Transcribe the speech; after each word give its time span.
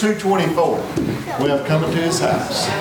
224. 0.00 1.44
We 1.44 1.50
have 1.50 1.66
come 1.66 1.84
into 1.84 1.98
his 1.98 2.20
house. 2.20 2.79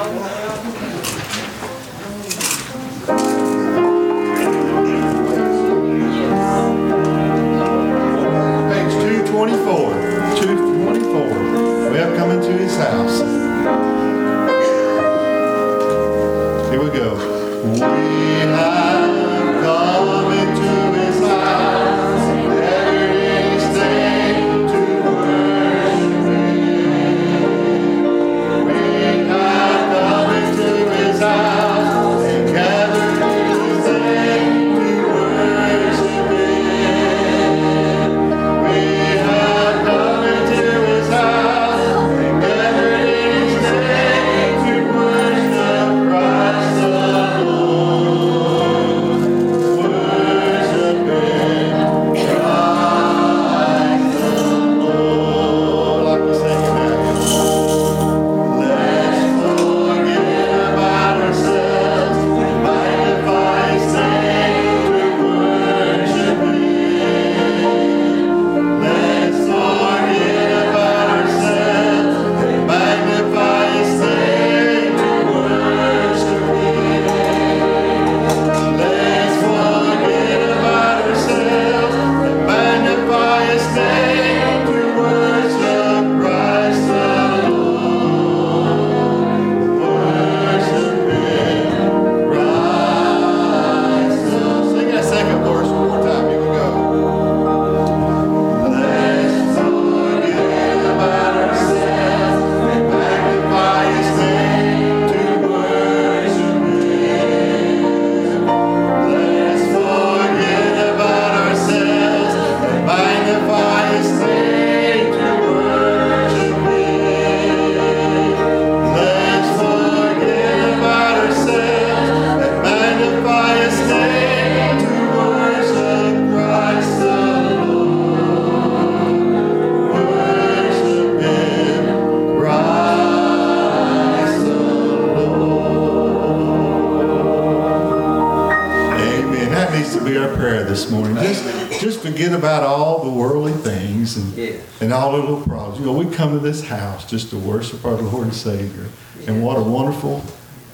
House 146.99 147.09
just 147.09 147.29
to 147.31 147.37
worship 147.37 147.85
our 147.85 147.95
Lord 147.95 148.25
and 148.25 148.33
Savior. 148.33 148.87
And 149.27 149.43
what 149.43 149.57
a 149.57 149.61
wonderful 149.61 150.23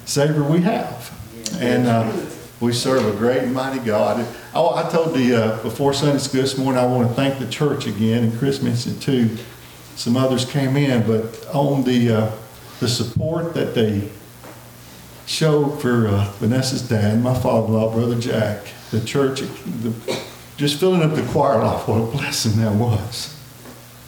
Savior 0.05 0.43
we 0.43 0.61
have. 0.61 1.11
And 1.59 1.87
uh, 1.87 2.11
we 2.59 2.73
serve 2.73 3.05
a 3.05 3.17
great 3.17 3.43
and 3.43 3.53
mighty 3.53 3.79
God. 3.79 4.25
Oh, 4.53 4.75
I 4.75 4.89
told 4.89 5.15
the, 5.15 5.35
uh, 5.35 5.63
before 5.63 5.93
Sunday 5.93 6.19
school 6.19 6.41
this 6.41 6.57
morning, 6.57 6.81
I 6.81 6.85
want 6.85 7.07
to 7.07 7.13
thank 7.13 7.39
the 7.39 7.47
church 7.47 7.85
again, 7.87 8.23
and 8.23 8.37
Chris 8.37 8.61
mentioned 8.61 9.01
too. 9.01 9.37
Some 9.95 10.17
others 10.17 10.45
came 10.45 10.75
in, 10.75 11.05
but 11.07 11.47
on 11.53 11.83
the, 11.83 12.11
uh, 12.11 12.31
the 12.79 12.87
support 12.87 13.53
that 13.53 13.75
they 13.75 14.09
showed 15.25 15.81
for 15.81 16.07
uh, 16.07 16.31
Vanessa's 16.39 16.87
dad, 16.87 17.21
my 17.21 17.33
father-in-law, 17.33 17.93
Brother 17.93 18.19
Jack, 18.19 18.67
the 18.91 19.01
church, 19.01 19.41
the, 19.41 20.19
just 20.57 20.79
filling 20.79 21.01
up 21.01 21.15
the 21.15 21.25
choir 21.31 21.59
loft, 21.59 21.87
what 21.87 21.97
a 21.97 22.05
blessing 22.05 22.61
that 22.61 22.73
was. 22.73 23.34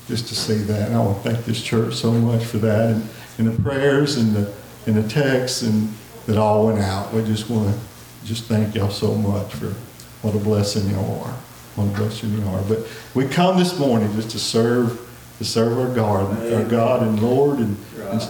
Just 0.07 0.27
to 0.30 0.36
see 0.36 0.57
that. 0.57 0.88
And 0.88 0.95
I 0.95 1.00
want 1.00 1.21
to 1.24 1.30
thank 1.30 1.45
this 1.45 1.62
church 1.62 1.95
so 1.95 2.12
much 2.12 2.45
for 2.45 2.57
that 2.59 2.92
and, 2.92 3.09
and 3.38 3.48
the 3.48 3.62
prayers 3.62 4.18
and 4.18 4.33
the, 4.33 4.54
and 4.86 4.95
the 4.95 5.07
texts 5.07 5.63
and 5.63 5.94
that 6.27 6.38
all 6.38 6.68
went 6.68 6.80
out. 6.80 7.13
We 7.13 7.24
just 7.24 7.50
want 7.50 7.74
to 7.74 7.80
just 8.25 8.45
thank 8.45 8.75
y'all 8.75 8.89
so 8.89 9.15
much 9.15 9.54
for 9.54 9.74
what 10.21 10.36
a 10.36 10.39
blessing 10.39 10.89
y'all 10.89 11.24
are. 11.24 11.33
What 11.75 11.86
a 11.86 11.98
blessing 11.98 12.38
you 12.38 12.44
are. 12.48 12.62
But 12.63 12.88
we 13.13 13.27
come 13.27 13.57
this 13.57 13.77
morning 13.77 14.12
just 14.13 14.31
to 14.31 14.39
serve, 14.39 15.00
to 15.38 15.45
serve 15.45 15.77
our 15.77 15.94
God, 15.94 16.53
our 16.53 16.63
God 16.65 17.03
and 17.03 17.21
Lord 17.21 17.60
and, 17.60 17.77
and 17.98 18.30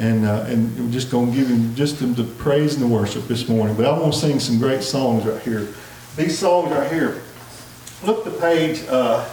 and, 0.00 0.26
uh, 0.26 0.44
and 0.46 0.78
we're 0.78 0.92
just 0.92 1.10
going 1.10 1.32
to 1.32 1.36
give 1.36 1.48
him 1.48 1.74
just 1.74 1.98
the 1.98 2.24
praise 2.38 2.74
and 2.74 2.82
the 2.82 2.86
worship 2.86 3.26
this 3.26 3.48
morning. 3.48 3.74
But 3.74 3.84
I 3.86 3.98
want 3.98 4.12
to 4.12 4.18
sing 4.18 4.38
some 4.38 4.58
great 4.58 4.82
songs 4.82 5.24
right 5.24 5.42
here. 5.42 5.68
These 6.16 6.38
songs 6.38 6.70
right 6.70 6.90
here. 6.90 7.22
Look 8.04 8.24
the 8.24 8.30
page, 8.30 8.84
uh, 8.88 9.28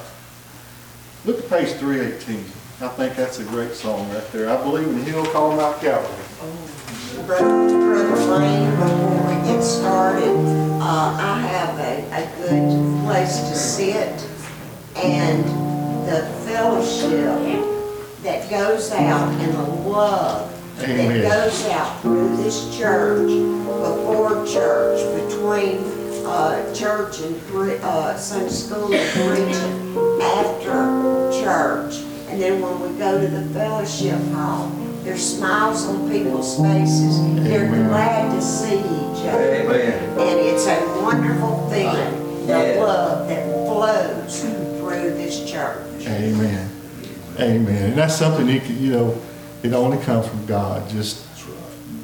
look 1.26 1.40
at 1.40 1.50
page 1.50 1.74
318. 1.78 2.38
I 2.82 2.88
think 2.90 3.16
that's 3.16 3.40
a 3.40 3.44
great 3.46 3.74
song 3.74 4.10
right 4.12 4.32
there. 4.32 4.50
I 4.50 4.62
believe 4.62 4.88
in 4.88 5.00
the 5.00 5.04
hill 5.04 5.26
called 5.28 5.58
Mount 5.58 5.82
Calvary. 5.82 6.26
Brother 7.26 7.70
Brother 7.70 8.40
Lane, 8.40 8.70
before 8.72 9.28
we 9.28 9.48
get 9.48 9.62
started, 9.62 10.36
uh, 10.82 11.18
I 11.18 11.40
have 11.40 11.80
a, 11.80 12.04
a 12.12 12.48
good 12.48 13.06
place 13.06 13.40
to 13.40 13.56
sit. 13.56 14.30
And 14.98 15.44
the 16.08 16.26
fellowship 16.46 17.64
that 18.22 18.50
goes 18.50 18.92
out 18.92 19.30
and 19.42 19.54
the 19.54 19.90
love 19.90 20.52
Amen. 20.82 21.22
that 21.22 21.30
goes 21.30 21.66
out 21.70 22.02
through 22.02 22.38
this 22.38 22.78
church, 22.78 23.30
before 23.30 24.46
church, 24.46 25.00
between, 25.24 25.95
uh, 26.26 26.74
church 26.74 27.22
and, 27.22 27.40
pre- 27.48 27.78
uh, 27.80 28.16
Sunday 28.18 28.50
school 28.50 28.94
and 28.94 29.10
preaching, 29.14 30.22
after 30.22 31.32
church. 31.44 32.04
And 32.30 32.42
then 32.42 32.62
when 32.62 32.80
we 32.82 32.98
go 32.98 33.20
to 33.22 33.28
the 33.28 33.44
fellowship 33.54 34.20
hall, 34.34 34.70
there's 35.04 35.38
smiles 35.38 35.86
on 35.86 36.10
people's 36.10 36.60
faces. 36.60 37.20
They're 37.44 37.66
Amen. 37.68 37.88
glad 37.90 38.32
to 38.34 38.42
see 38.42 38.80
each 38.80 39.26
other. 39.28 39.56
Amen. 39.56 40.20
And 40.20 40.40
it's 40.40 40.66
a 40.66 40.80
wonderful 41.02 41.70
feeling, 41.70 42.48
the 42.48 42.54
Yeah. 42.76 42.84
love 42.84 43.28
that 43.30 43.46
flows 43.68 44.42
through 44.42 45.14
this 45.14 45.50
church. 45.50 46.08
Amen. 46.08 46.70
Amen. 47.40 47.90
And 47.90 47.98
that's 47.98 48.16
something 48.16 48.48
you 48.48 48.60
can, 48.62 48.82
you 48.82 48.92
know, 48.92 49.22
it 49.62 49.74
only 49.74 49.98
comes 50.00 50.28
from 50.28 50.46
God. 50.46 50.90
Just, 50.90 51.24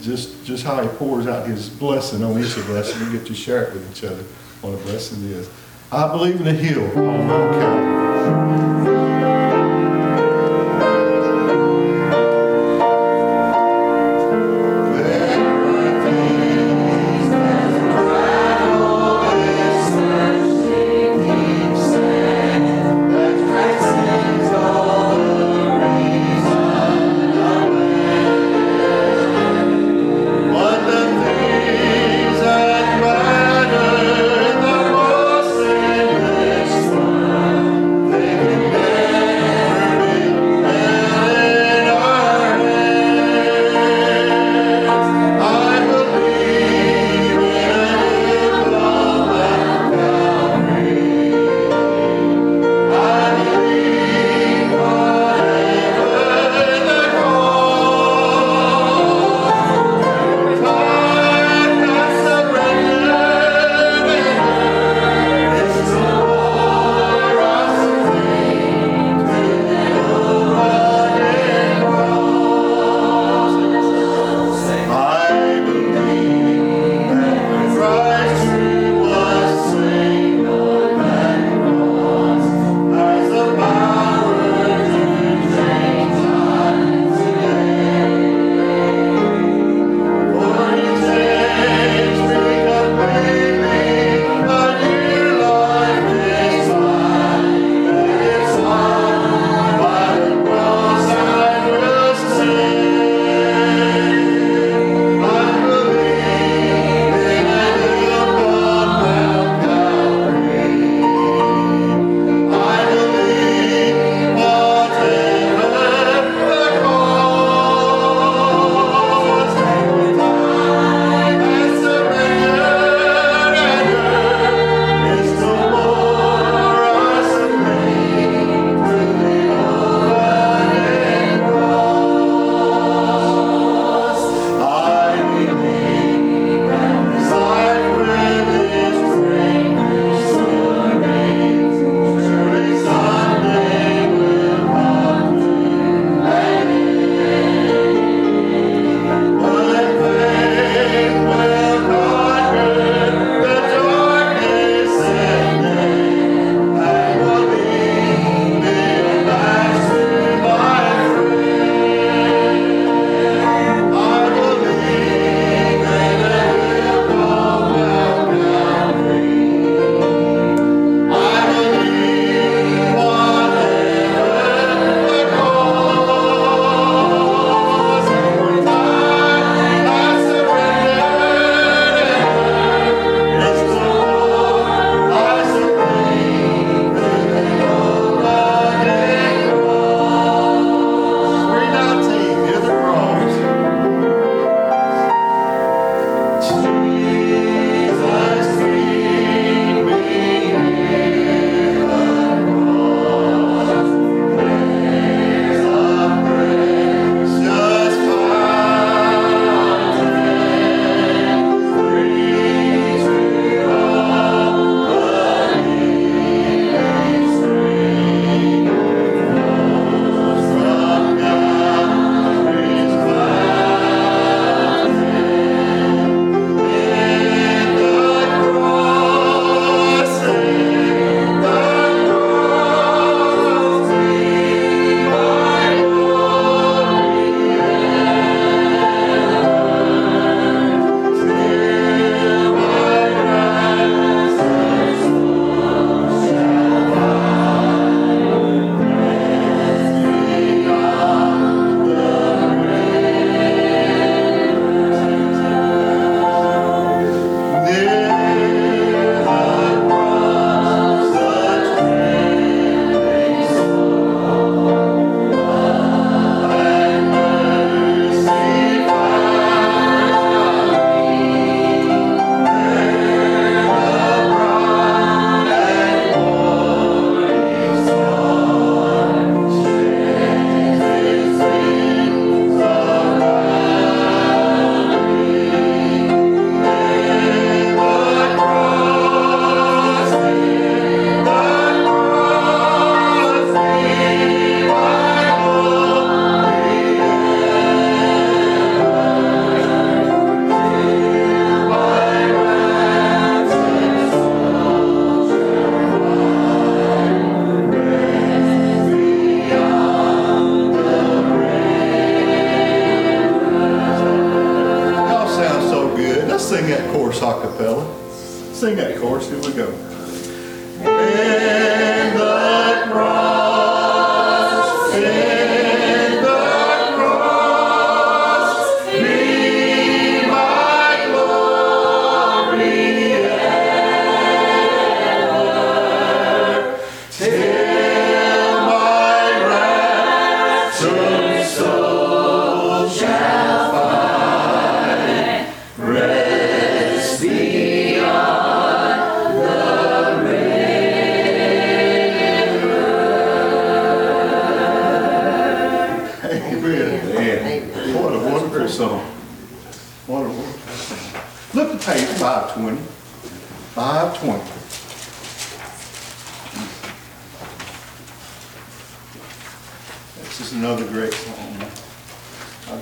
just, 0.01 0.43
just 0.45 0.63
how 0.63 0.81
He 0.81 0.87
pours 0.89 1.27
out 1.27 1.47
His 1.47 1.69
blessing 1.69 2.23
on 2.23 2.39
each 2.39 2.57
of 2.57 2.69
us, 2.71 2.95
and 2.95 3.05
we 3.07 3.17
get 3.17 3.27
to 3.27 3.33
share 3.33 3.63
it 3.63 3.73
with 3.73 3.91
each 3.91 4.03
other. 4.03 4.23
What 4.61 4.73
a 4.73 4.77
blessing 4.83 5.23
it 5.25 5.31
is. 5.31 5.49
I 5.91 6.07
believe 6.11 6.35
in 6.35 6.43
the 6.43 6.53
hill 6.53 6.85
on 6.97 7.27
Mount 7.27 7.53
Calvary. 7.53 8.90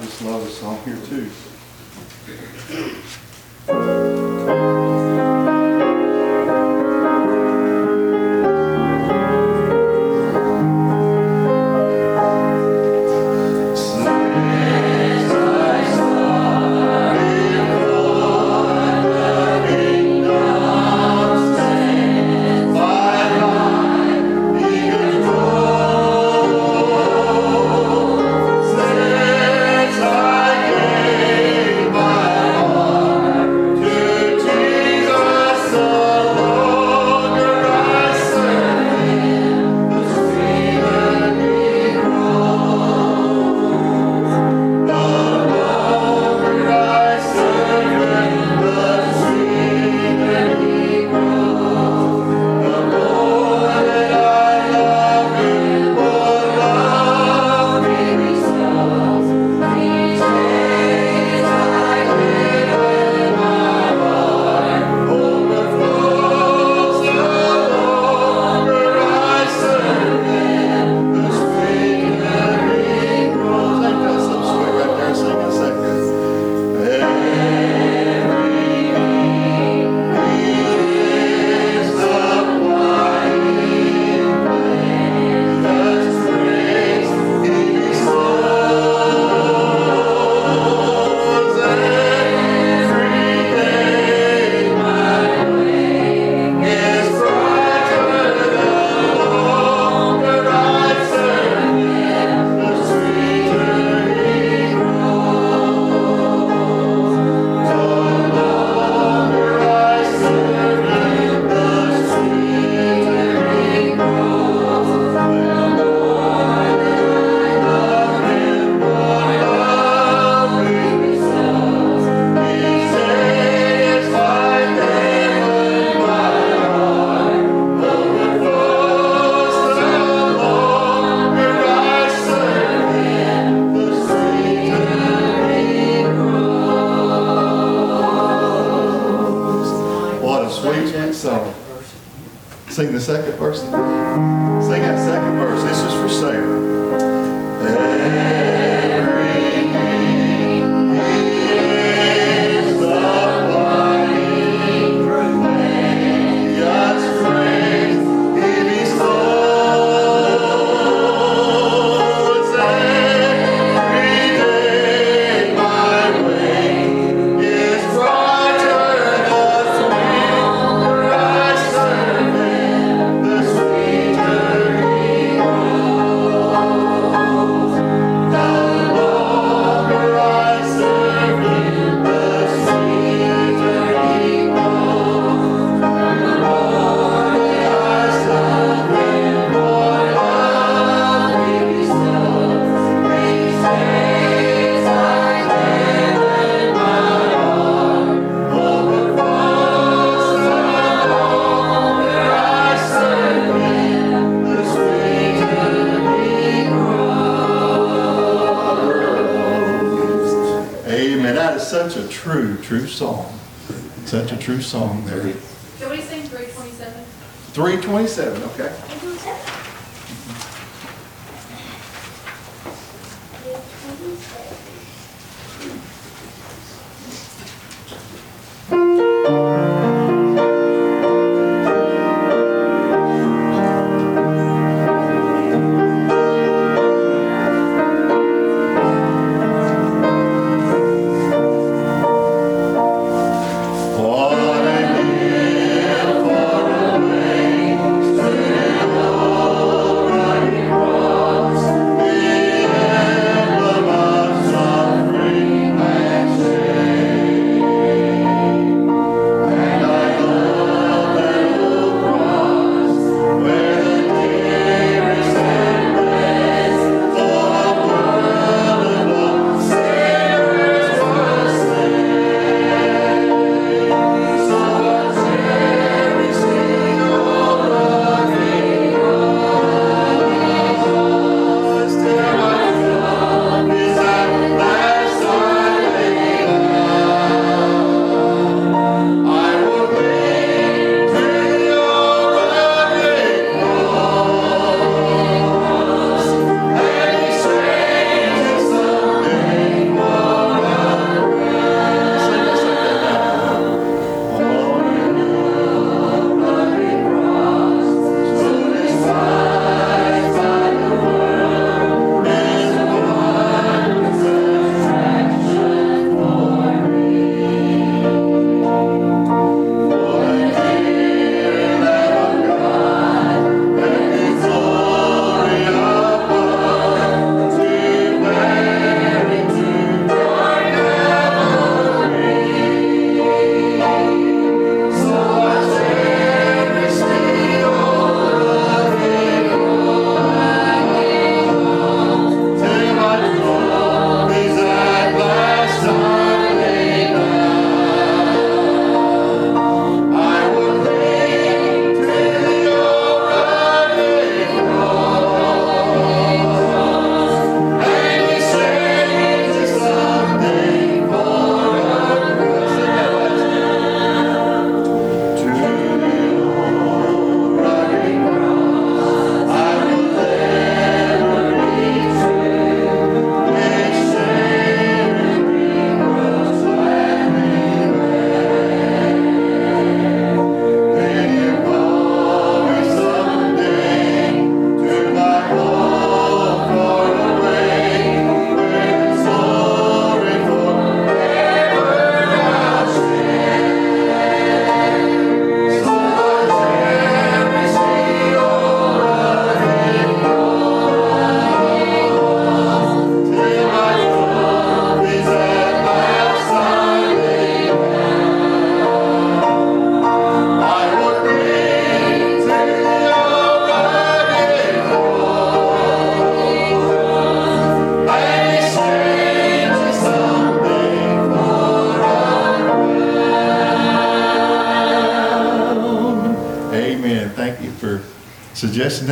Just 0.01 0.21
love 0.21 0.43
this 0.43 0.57
song 0.59 0.79
here 0.85 0.97
too. 1.07 1.29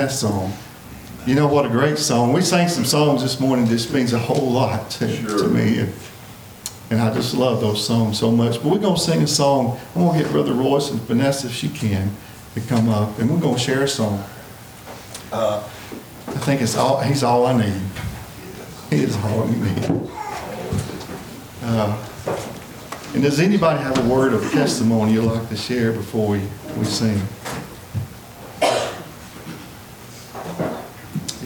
That 0.07 0.13
song. 0.13 0.53
You 1.25 1.35
know 1.35 1.47
what 1.47 1.65
a 1.65 1.69
great 1.69 1.97
song. 1.97 2.31
We 2.31 2.41
sang 2.41 2.69
some 2.69 2.85
songs 2.85 3.21
this 3.21 3.41
morning. 3.41 3.65
This 3.65 3.91
means 3.91 4.13
a 4.13 4.17
whole 4.17 4.49
lot 4.51 4.89
to, 4.91 5.07
to 5.07 5.49
me. 5.49 5.79
And, 5.79 5.93
and 6.89 7.01
I 7.01 7.13
just 7.13 7.33
love 7.33 7.59
those 7.59 7.85
songs 7.85 8.17
so 8.17 8.31
much. 8.31 8.63
But 8.63 8.65
we're 8.65 8.79
going 8.79 8.95
to 8.95 9.01
sing 9.01 9.21
a 9.21 9.27
song. 9.27 9.77
I'm 9.93 10.03
going 10.03 10.17
to 10.17 10.23
get 10.23 10.31
Brother 10.31 10.53
Royce 10.53 10.91
and 10.91 11.01
Vanessa, 11.01 11.47
if 11.47 11.53
she 11.53 11.67
can, 11.67 12.15
to 12.53 12.61
come 12.61 12.87
up. 12.87 13.19
And 13.19 13.29
we're 13.29 13.41
going 13.41 13.55
to 13.55 13.59
share 13.59 13.83
a 13.83 13.87
song. 13.87 14.23
Uh, 15.33 15.57
I 16.27 16.39
think 16.45 16.61
it's 16.61 16.77
all, 16.77 17.01
he's 17.01 17.23
all 17.23 17.45
I 17.45 17.57
need. 17.57 17.81
He 18.89 19.03
is 19.03 19.17
all 19.17 19.43
I 19.43 19.51
need. 19.51 20.09
Uh, 21.63 22.07
and 23.13 23.23
does 23.23 23.41
anybody 23.41 23.83
have 23.83 23.97
a 23.97 24.09
word 24.09 24.33
of 24.33 24.49
testimony 24.51 25.13
you'd 25.13 25.25
like 25.25 25.49
to 25.49 25.57
share 25.57 25.91
before 25.91 26.29
we, 26.29 26.47
we 26.77 26.85
sing? 26.85 27.19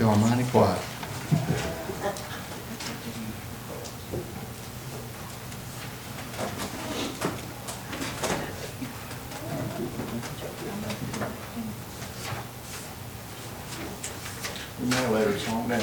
Y'all 0.02 0.16
mighty 0.16 0.44
quiet. 0.46 0.82
We 14.82 14.88
may 14.90 15.08
let 15.10 15.28
her 15.28 15.38
song 15.38 15.70
down. 15.70 15.82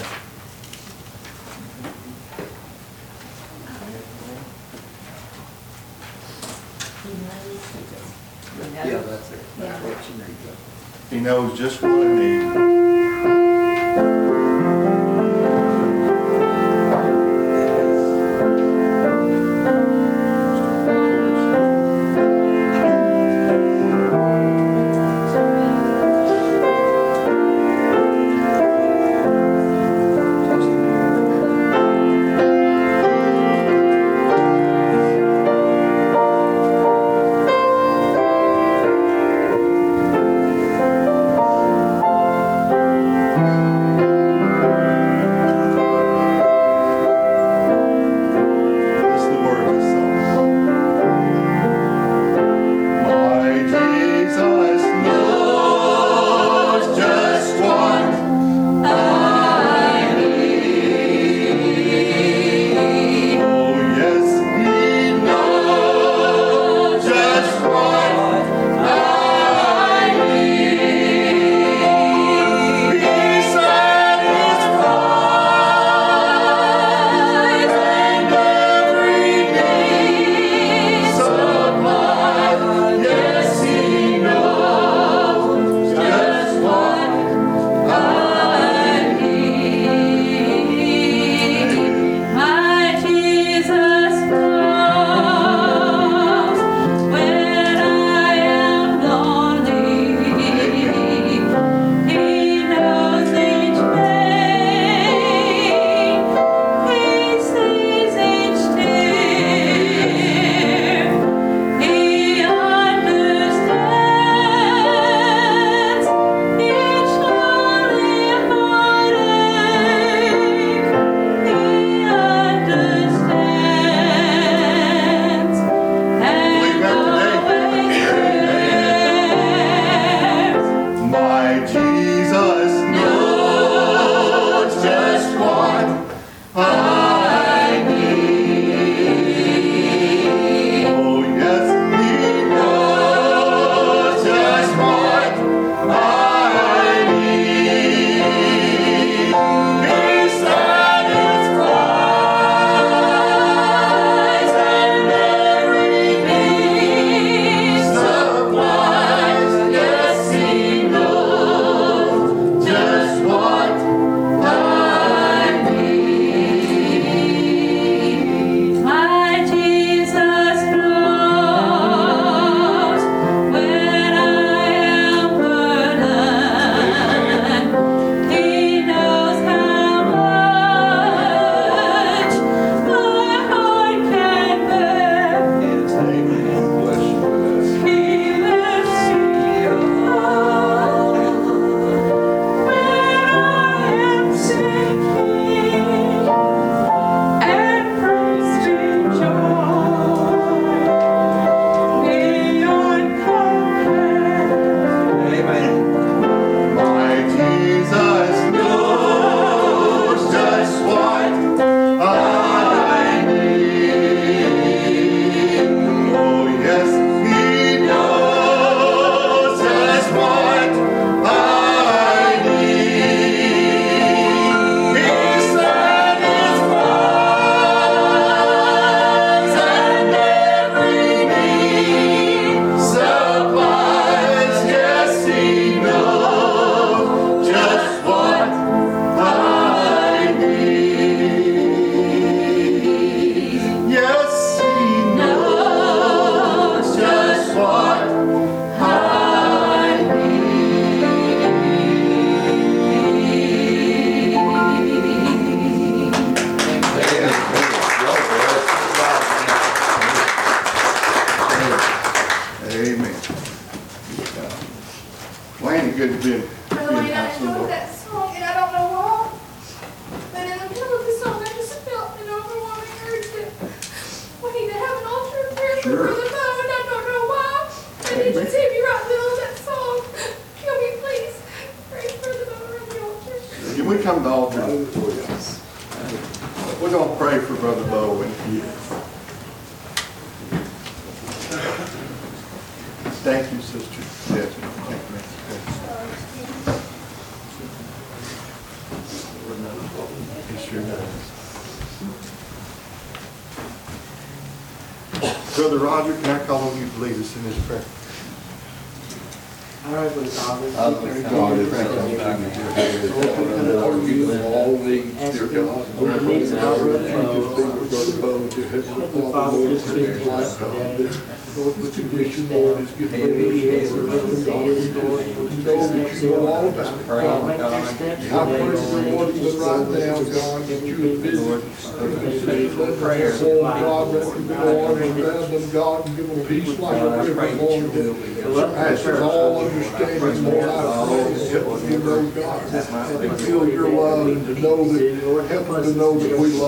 Yeah, 8.74 8.98
that's 9.02 9.32
it. 9.32 9.40
That's 9.58 9.84
what 9.84 10.10
you 10.10 10.24
need. 10.24 10.36
He 11.10 11.20
knows 11.20 11.56
just 11.56 11.80
what 11.80 11.92
I 11.92 12.12
need. 12.12 12.87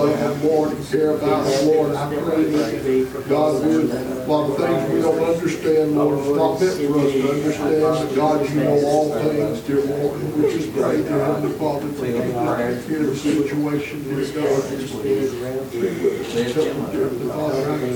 Know 0.01 0.15
that 0.15 0.17
we 0.17 0.21
love 0.21 0.41
them, 0.41 0.49
Lord, 0.49 0.71
and 0.71 0.87
care 0.87 1.09
about 1.11 1.43
them, 1.45 1.67
Lord. 1.67 1.95
I 1.95 2.15
pray 2.15 2.43
that, 2.45 3.25
God, 3.29 3.65
we, 3.65 3.71
a 3.71 4.27
lot 4.27 4.49
of 4.49 4.57
things 4.57 4.91
we 4.91 5.01
don't 5.01 5.23
understand, 5.23 5.95
Lord, 5.95 6.19
it's 6.19 6.27
not 6.27 6.59
meant 6.59 6.77
for 6.81 6.99
us 6.99 7.11
to 7.11 7.29
understand, 7.31 7.81
but 7.81 8.15
God, 8.15 8.49
you 8.49 8.55
know 8.55 8.85
all 8.85 9.09
things, 9.11 9.59
dear 9.61 9.81
Lord, 9.85 10.19
which 10.37 10.53
is 10.55 10.65
great, 10.67 11.03
dear 11.03 11.25
Heavenly 11.25 11.57
Father, 11.57 11.87
to 11.91 12.05
hear 12.05 13.03
the 13.03 13.15
situation, 13.15 14.03
dear 14.03 14.25
God. 14.33 14.61
Help 14.61 15.67
them, 15.71 16.91
dear 16.91 17.03
Heavenly 17.03 17.27
Father, 17.29 17.61
I 17.61 17.77
pray, 17.77 17.93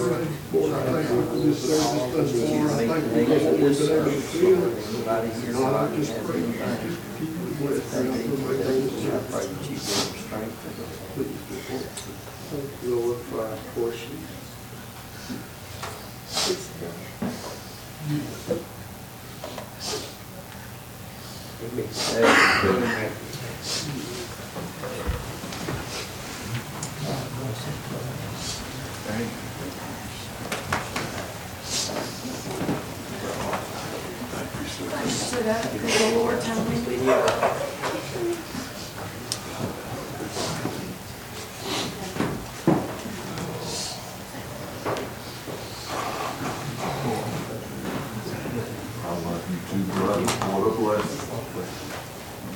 Lord, 0.54 0.72
I 0.74 0.82
thank 0.86 1.10
you 1.10 1.22
for 1.26 1.36
this 1.36 1.58
service 1.68 2.06
thus 2.14 2.32
far, 2.50 2.66
I 2.66 2.86
thank 2.86 3.28
you 3.30 3.40
for 3.40 3.46
what 3.46 3.60
we've 3.60 3.78
been 3.80 3.92
able 3.92 4.06
to 4.06 4.22
feel. 4.22 4.62
God, 5.54 5.74
I 5.76 5.96
just 5.96 6.14
pray, 6.26 6.42
that 6.42 6.84
you 6.84 6.90
just 6.90 7.02
keep 7.20 7.30
me 7.30 7.36
with 7.66 7.84
me, 7.96 8.10
I 9.12 9.20
pray 9.32 9.46
that 9.48 9.70
you 9.70 10.15
Thank 10.36 10.52
you, 12.84 12.96
Lord, 12.96 13.20
for 13.22 13.40
our 13.42 13.58
portion. 13.74 14.18
Amen. 21.64 23.12
Stood 35.08 35.48
up, 35.48 35.64
because 35.72 35.98
the 36.00 36.18
Lord 36.18 36.42
told 36.42 36.70
me 36.70 36.76
we 36.82 36.96
did. 36.98 37.10
I 49.04 49.08
love 49.08 49.44
you 49.50 49.58
too, 49.70 49.84
brother. 49.94 50.26
What 50.26 50.68
a 50.68 50.76
blessing. 50.76 51.24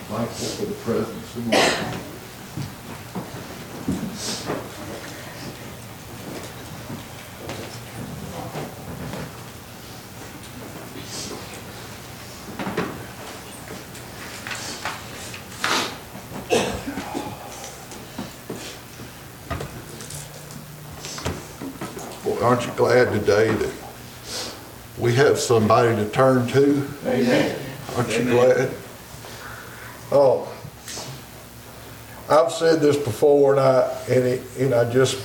Thankful 0.09 0.47
for 0.47 0.65
the 0.65 0.73
presence 0.73 1.35
of 1.35 1.51
God. 1.51 1.95
Boy, 22.23 22.38
aren't 22.49 22.65
you 22.65 22.71
glad 22.71 23.11
today 23.13 23.53
that 23.53 23.71
we 24.97 25.13
have 25.13 25.37
somebody 25.37 25.95
to 25.95 26.09
turn 26.09 26.47
to? 26.47 26.83
Amen. 27.05 27.55
Aren't 27.95 28.17
you 28.17 28.23
glad? 28.23 28.71
Oh, 30.11 30.51
I've 32.27 32.51
said 32.51 32.79
this 32.79 32.97
before 32.97 33.51
and 33.51 33.59
I, 33.59 33.81
and 34.09 34.23
it, 34.23 34.41
and 34.57 34.73
I 34.73 34.91
just 34.91 35.23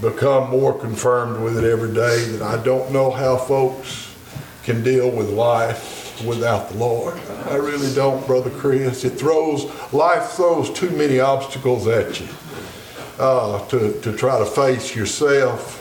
become 0.00 0.48
more 0.48 0.72
confirmed 0.72 1.44
with 1.44 1.58
it 1.58 1.64
every 1.64 1.92
day 1.92 2.24
that 2.24 2.40
I 2.40 2.62
don't 2.64 2.90
know 2.92 3.10
how 3.10 3.36
folks 3.36 4.16
can 4.62 4.82
deal 4.82 5.10
with 5.10 5.28
life 5.28 6.24
without 6.24 6.70
the 6.70 6.78
Lord. 6.78 7.20
I 7.50 7.56
really 7.56 7.94
don't, 7.94 8.26
Brother 8.26 8.48
Chris. 8.48 9.04
It 9.04 9.10
throws, 9.10 9.66
life 9.92 10.30
throws 10.30 10.70
too 10.70 10.88
many 10.92 11.20
obstacles 11.20 11.86
at 11.86 12.18
you 12.18 12.28
uh, 13.18 13.68
to, 13.68 14.00
to 14.00 14.16
try 14.16 14.38
to 14.38 14.46
face 14.46 14.96
yourself. 14.96 15.77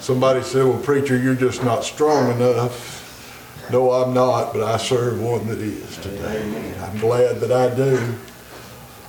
Somebody 0.00 0.42
said, 0.42 0.64
well, 0.64 0.78
preacher, 0.78 1.16
you're 1.18 1.34
just 1.34 1.62
not 1.64 1.84
strong 1.84 2.30
enough. 2.30 3.68
No, 3.70 3.92
I'm 3.92 4.14
not, 4.14 4.54
but 4.54 4.62
I 4.62 4.78
serve 4.78 5.20
one 5.20 5.46
that 5.48 5.58
is 5.58 5.96
today. 5.98 6.74
I'm 6.80 6.98
glad 6.98 7.40
that 7.40 7.52
I 7.52 7.74
do. 7.74 8.14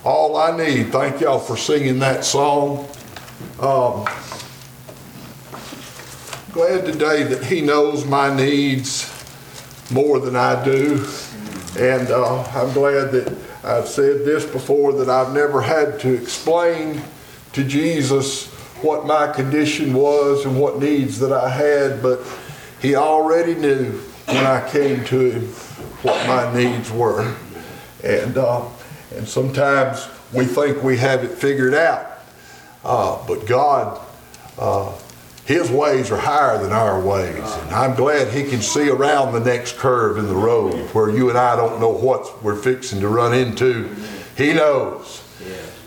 All 0.04 0.36
I 0.36 0.58
need, 0.58 0.92
thank 0.92 1.22
y'all 1.22 1.40
for 1.40 1.56
singing 1.56 2.00
that 2.00 2.26
song. 2.26 2.88
Um, 3.60 4.06
glad 6.52 6.86
today 6.86 7.24
that 7.24 7.46
he 7.46 7.62
knows 7.62 8.06
my 8.06 8.36
needs 8.36 9.10
more 9.92 10.20
than 10.20 10.36
I 10.36 10.62
do. 10.66 11.06
And 11.78 12.10
uh, 12.10 12.44
I'm 12.44 12.74
glad 12.74 13.12
that 13.12 13.38
I've 13.64 13.88
said 13.88 14.26
this 14.26 14.46
before 14.46 14.94
that 14.94 15.10
I've 15.10 15.34
never 15.34 15.62
had 15.62 16.00
to 16.02 16.14
explain 16.14 17.02
to 17.54 17.64
Jesus 17.64 18.54
what 18.84 19.06
my 19.06 19.28
condition 19.32 19.94
was 19.94 20.46
and 20.46 20.60
what 20.60 20.80
needs 20.80 21.20
that 21.20 21.32
I 21.32 21.50
had, 21.50 22.02
but 22.02 22.20
he 22.82 22.96
already 22.96 23.56
knew 23.56 23.92
when 24.26 24.46
I 24.46 24.68
came 24.70 25.04
to 25.06 25.20
him 25.32 25.48
what 26.02 26.28
my 26.28 26.54
needs 26.54 26.92
were. 26.92 27.36
And, 28.04 28.38
uh, 28.38 28.66
and 29.16 29.28
sometimes 29.28 30.08
we 30.34 30.46
think 30.46 30.84
we 30.84 30.98
have 30.98 31.24
it 31.24 31.32
figured 31.32 31.74
out, 31.74 32.08
uh, 32.84 33.26
but 33.28 33.46
God, 33.46 34.00
uh, 34.58 34.96
his 35.46 35.72
ways 35.72 36.12
are 36.12 36.18
higher 36.18 36.62
than 36.62 36.72
our 36.72 37.02
ways. 37.02 37.36
And 37.38 37.72
I'm 37.72 37.96
glad 37.96 38.32
he 38.32 38.44
can 38.44 38.62
see 38.62 38.90
around 38.90 39.34
the 39.34 39.40
next 39.40 39.78
curve 39.78 40.18
in 40.20 40.28
the 40.28 40.36
road 40.36 40.76
where 40.94 41.10
you 41.10 41.30
and 41.30 41.38
I 41.38 41.56
don't 41.56 41.80
know 41.80 41.90
what 41.90 42.44
we're 42.44 42.56
fixing 42.56 43.02
to 43.02 43.08
run 43.08 43.34
into. 43.34 43.90
He 44.38 44.54
knows. 44.54 45.24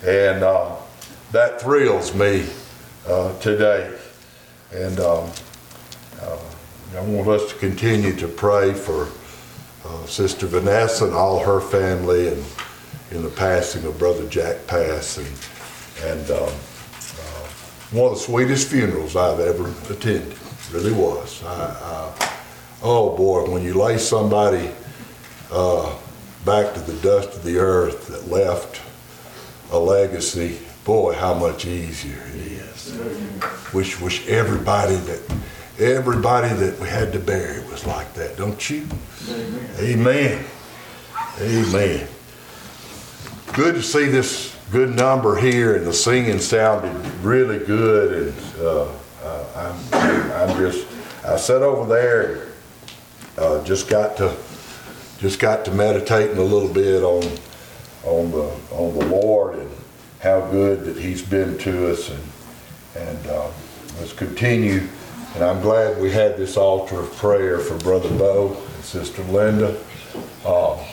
And 0.04 0.42
uh, 0.42 0.74
that 1.30 1.60
thrills 1.60 2.12
me 2.12 2.46
uh, 3.06 3.38
today. 3.38 3.92
And 4.72 4.98
um, 5.00 5.30
uh, 6.20 6.38
I 6.96 7.00
want 7.00 7.28
us 7.28 7.52
to 7.52 7.58
continue 7.58 8.14
to 8.16 8.28
pray 8.28 8.72
for 8.72 9.08
uh, 9.84 10.06
Sister 10.06 10.46
Vanessa 10.46 11.04
and 11.04 11.14
all 11.14 11.42
her 11.44 11.60
family 11.60 12.28
and 12.28 12.44
in 13.10 13.22
the 13.22 13.28
passing 13.28 13.84
of 13.84 13.98
Brother 13.98 14.26
Jack 14.28 14.66
Pass. 14.66 15.18
And, 15.18 16.10
and 16.10 16.30
um, 16.30 16.48
uh, 16.48 17.48
one 17.90 18.12
of 18.12 18.18
the 18.18 18.24
sweetest 18.24 18.68
funerals 18.68 19.16
I've 19.16 19.40
ever 19.40 19.68
attended. 19.90 20.36
Really 20.72 20.92
was. 20.92 21.42
I, 21.44 21.48
I, 21.48 22.38
oh 22.82 23.14
boy, 23.14 23.50
when 23.50 23.62
you 23.62 23.74
lay 23.74 23.98
somebody 23.98 24.70
uh, 25.50 25.94
back 26.46 26.72
to 26.72 26.80
the 26.80 26.94
dust 27.02 27.36
of 27.36 27.42
the 27.42 27.58
earth 27.58 28.06
that 28.06 28.28
left 28.28 28.80
a 29.70 29.78
legacy, 29.78 30.58
boy, 30.84 31.14
how 31.14 31.34
much 31.34 31.66
easier 31.66 32.22
it 32.34 32.52
is. 32.52 32.98
Wish, 33.72 34.00
wish 34.00 34.26
everybody 34.28 34.96
that 34.96 35.20
everybody 35.78 36.48
that 36.48 36.78
we 36.78 36.88
had 36.88 37.12
to 37.12 37.18
bury 37.18 37.62
was 37.68 37.86
like 37.86 38.12
that, 38.14 38.36
don't 38.36 38.70
you? 38.70 38.86
Amen. 39.78 40.44
Amen. 41.40 42.06
Good 43.52 43.74
to 43.74 43.82
see 43.82 44.06
this 44.06 44.56
good 44.70 44.94
number 44.94 45.36
here, 45.36 45.76
and 45.76 45.86
the 45.86 45.92
singing 45.92 46.38
sounded 46.38 46.94
really 47.22 47.58
good. 47.58 48.28
And 48.28 48.60
uh, 48.60 48.88
uh, 49.22 49.74
I'm, 49.92 50.32
I'm 50.32 50.58
just, 50.58 50.86
I 51.24 51.36
sat 51.36 51.62
over 51.62 51.92
there, 51.92 52.48
uh, 53.38 53.62
just 53.64 53.88
got 53.88 54.16
to, 54.18 54.34
just 55.18 55.38
got 55.38 55.64
to 55.64 55.70
meditating 55.70 56.38
a 56.38 56.42
little 56.42 56.72
bit 56.72 57.02
on, 57.02 57.24
on 58.04 58.30
the, 58.30 58.50
on 58.72 58.98
the 58.98 59.06
Lord 59.06 59.58
and 59.58 59.70
how 60.22 60.40
good 60.50 60.84
that 60.84 60.96
He's 60.96 61.22
been 61.22 61.58
to 61.58 61.90
us, 61.90 62.10
and 62.10 62.22
and 62.96 63.26
uh, 63.26 63.50
let's 63.98 64.12
continue. 64.12 64.86
And 65.34 65.44
I'm 65.44 65.62
glad 65.62 66.00
we 66.00 66.10
had 66.10 66.36
this 66.36 66.56
altar 66.56 67.00
of 67.00 67.16
prayer 67.16 67.58
for 67.58 67.78
Brother 67.78 68.10
Bo 68.10 68.54
and 68.54 68.84
Sister 68.84 69.22
Linda. 69.24 69.78
Uh, 70.44 70.84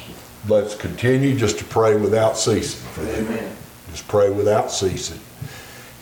let's 0.47 0.75
continue 0.75 1.37
just 1.37 1.59
to 1.59 1.65
pray 1.65 1.97
without 1.97 2.37
ceasing 2.37 2.87
for 2.91 3.01
them. 3.01 3.25
Amen. 3.25 3.55
Just 3.91 4.07
pray 4.07 4.29
without 4.29 4.71
ceasing. 4.71 5.19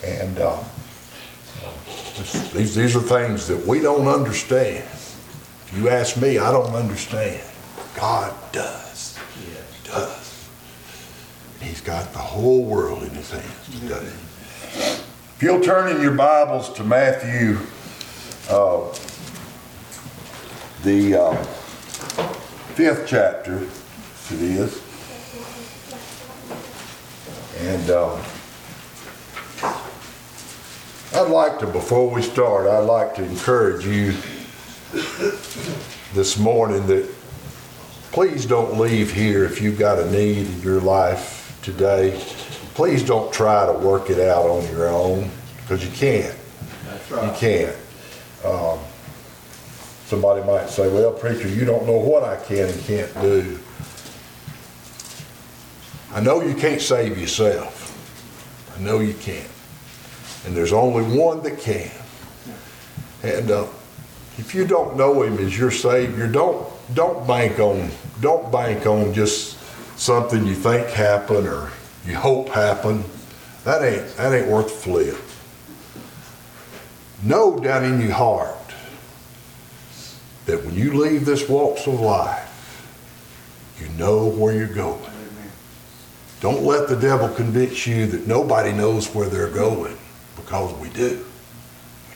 And 0.04 0.38
uh, 0.38 0.62
these, 2.52 2.74
these 2.76 2.94
are 2.94 3.00
things 3.00 3.48
that 3.48 3.66
we 3.66 3.80
don't 3.80 4.06
understand. 4.06 4.84
If 4.84 5.74
you 5.76 5.88
ask 5.88 6.16
me, 6.16 6.38
I 6.38 6.52
don't 6.52 6.74
understand. 6.74 7.42
God 7.96 8.32
does. 8.52 8.87
He's 11.68 11.82
got 11.82 12.14
the 12.14 12.18
whole 12.18 12.64
world 12.64 13.02
in 13.02 13.10
his 13.10 13.30
hands 13.30 13.80
today. 13.80 14.10
If 15.36 15.38
you'll 15.42 15.60
turn 15.60 15.94
in 15.94 16.00
your 16.00 16.14
Bibles 16.14 16.72
to 16.72 16.82
Matthew, 16.82 17.58
uh, 18.48 18.88
the 20.82 21.20
uh, 21.20 21.36
fifth 22.72 23.06
chapter, 23.06 23.58
it 24.34 24.42
is. 24.42 24.82
And 27.60 27.90
uh, 27.90 28.16
I'd 31.14 31.30
like 31.30 31.58
to, 31.58 31.66
before 31.66 32.08
we 32.08 32.22
start, 32.22 32.66
I'd 32.66 32.78
like 32.78 33.14
to 33.16 33.24
encourage 33.24 33.84
you 33.84 34.14
this 36.14 36.38
morning 36.38 36.86
that 36.86 37.06
please 38.10 38.46
don't 38.46 38.78
leave 38.78 39.12
here 39.12 39.44
if 39.44 39.60
you've 39.60 39.78
got 39.78 39.98
a 39.98 40.10
need 40.10 40.46
in 40.46 40.62
your 40.62 40.80
life 40.80 41.37
today. 41.72 42.18
Please 42.74 43.02
don't 43.02 43.32
try 43.32 43.66
to 43.66 43.72
work 43.72 44.08
it 44.08 44.20
out 44.20 44.46
on 44.46 44.66
your 44.70 44.88
own 44.88 45.30
because 45.60 45.84
you 45.84 45.90
can't. 45.90 46.34
That's 46.84 47.10
You 47.10 47.32
can't. 47.36 47.76
Um, 48.44 48.78
somebody 50.06 50.42
might 50.46 50.70
say, 50.70 50.88
well, 50.88 51.12
preacher, 51.12 51.48
you 51.48 51.64
don't 51.64 51.86
know 51.86 51.98
what 51.98 52.22
I 52.22 52.36
can 52.36 52.68
and 52.68 52.80
can't 52.84 53.12
do. 53.20 53.58
I 56.12 56.20
know 56.20 56.40
you 56.40 56.54
can't 56.54 56.80
save 56.80 57.18
yourself. 57.18 57.84
I 58.74 58.80
know 58.80 59.00
you 59.00 59.14
can't. 59.14 59.50
And 60.46 60.56
there's 60.56 60.72
only 60.72 61.02
one 61.18 61.42
that 61.42 61.58
can. 61.58 61.90
And 63.22 63.50
uh, 63.50 63.66
if 64.38 64.54
you 64.54 64.66
don't 64.66 64.96
know 64.96 65.22
him 65.22 65.36
as 65.38 65.58
your 65.58 65.70
savior, 65.70 66.28
don't 66.28 66.66
don't 66.94 67.26
bank 67.26 67.58
on 67.58 67.90
don't 68.22 68.50
bank 68.50 68.86
on 68.86 69.12
just 69.12 69.57
something 69.98 70.46
you 70.46 70.54
think 70.54 70.86
happened 70.88 71.46
or 71.46 71.70
you 72.06 72.14
hope 72.14 72.48
happened. 72.48 73.04
That 73.64 73.82
ain't 73.82 74.16
that 74.16 74.32
ain't 74.32 74.48
worth 74.48 74.70
flip. 74.70 75.16
Know 77.22 77.58
down 77.58 77.84
in 77.84 78.00
your 78.00 78.12
heart 78.12 78.54
that 80.46 80.64
when 80.64 80.74
you 80.74 80.94
leave 80.94 81.26
this 81.26 81.48
walks 81.48 81.86
of 81.86 82.00
life, 82.00 82.44
you 83.80 83.88
know 83.98 84.28
where 84.28 84.54
you're 84.54 84.66
going. 84.66 85.10
Don't 86.40 86.62
let 86.62 86.88
the 86.88 86.96
devil 86.96 87.28
convince 87.28 87.86
you 87.86 88.06
that 88.06 88.26
nobody 88.28 88.72
knows 88.72 89.12
where 89.12 89.28
they're 89.28 89.50
going, 89.50 89.98
because 90.36 90.72
we 90.74 90.88
do. 90.90 91.26
We 92.08 92.14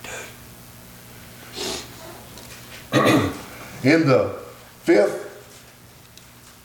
do. 2.93 3.33
In 3.83 4.07
the 4.07 4.39
fifth 4.85 5.29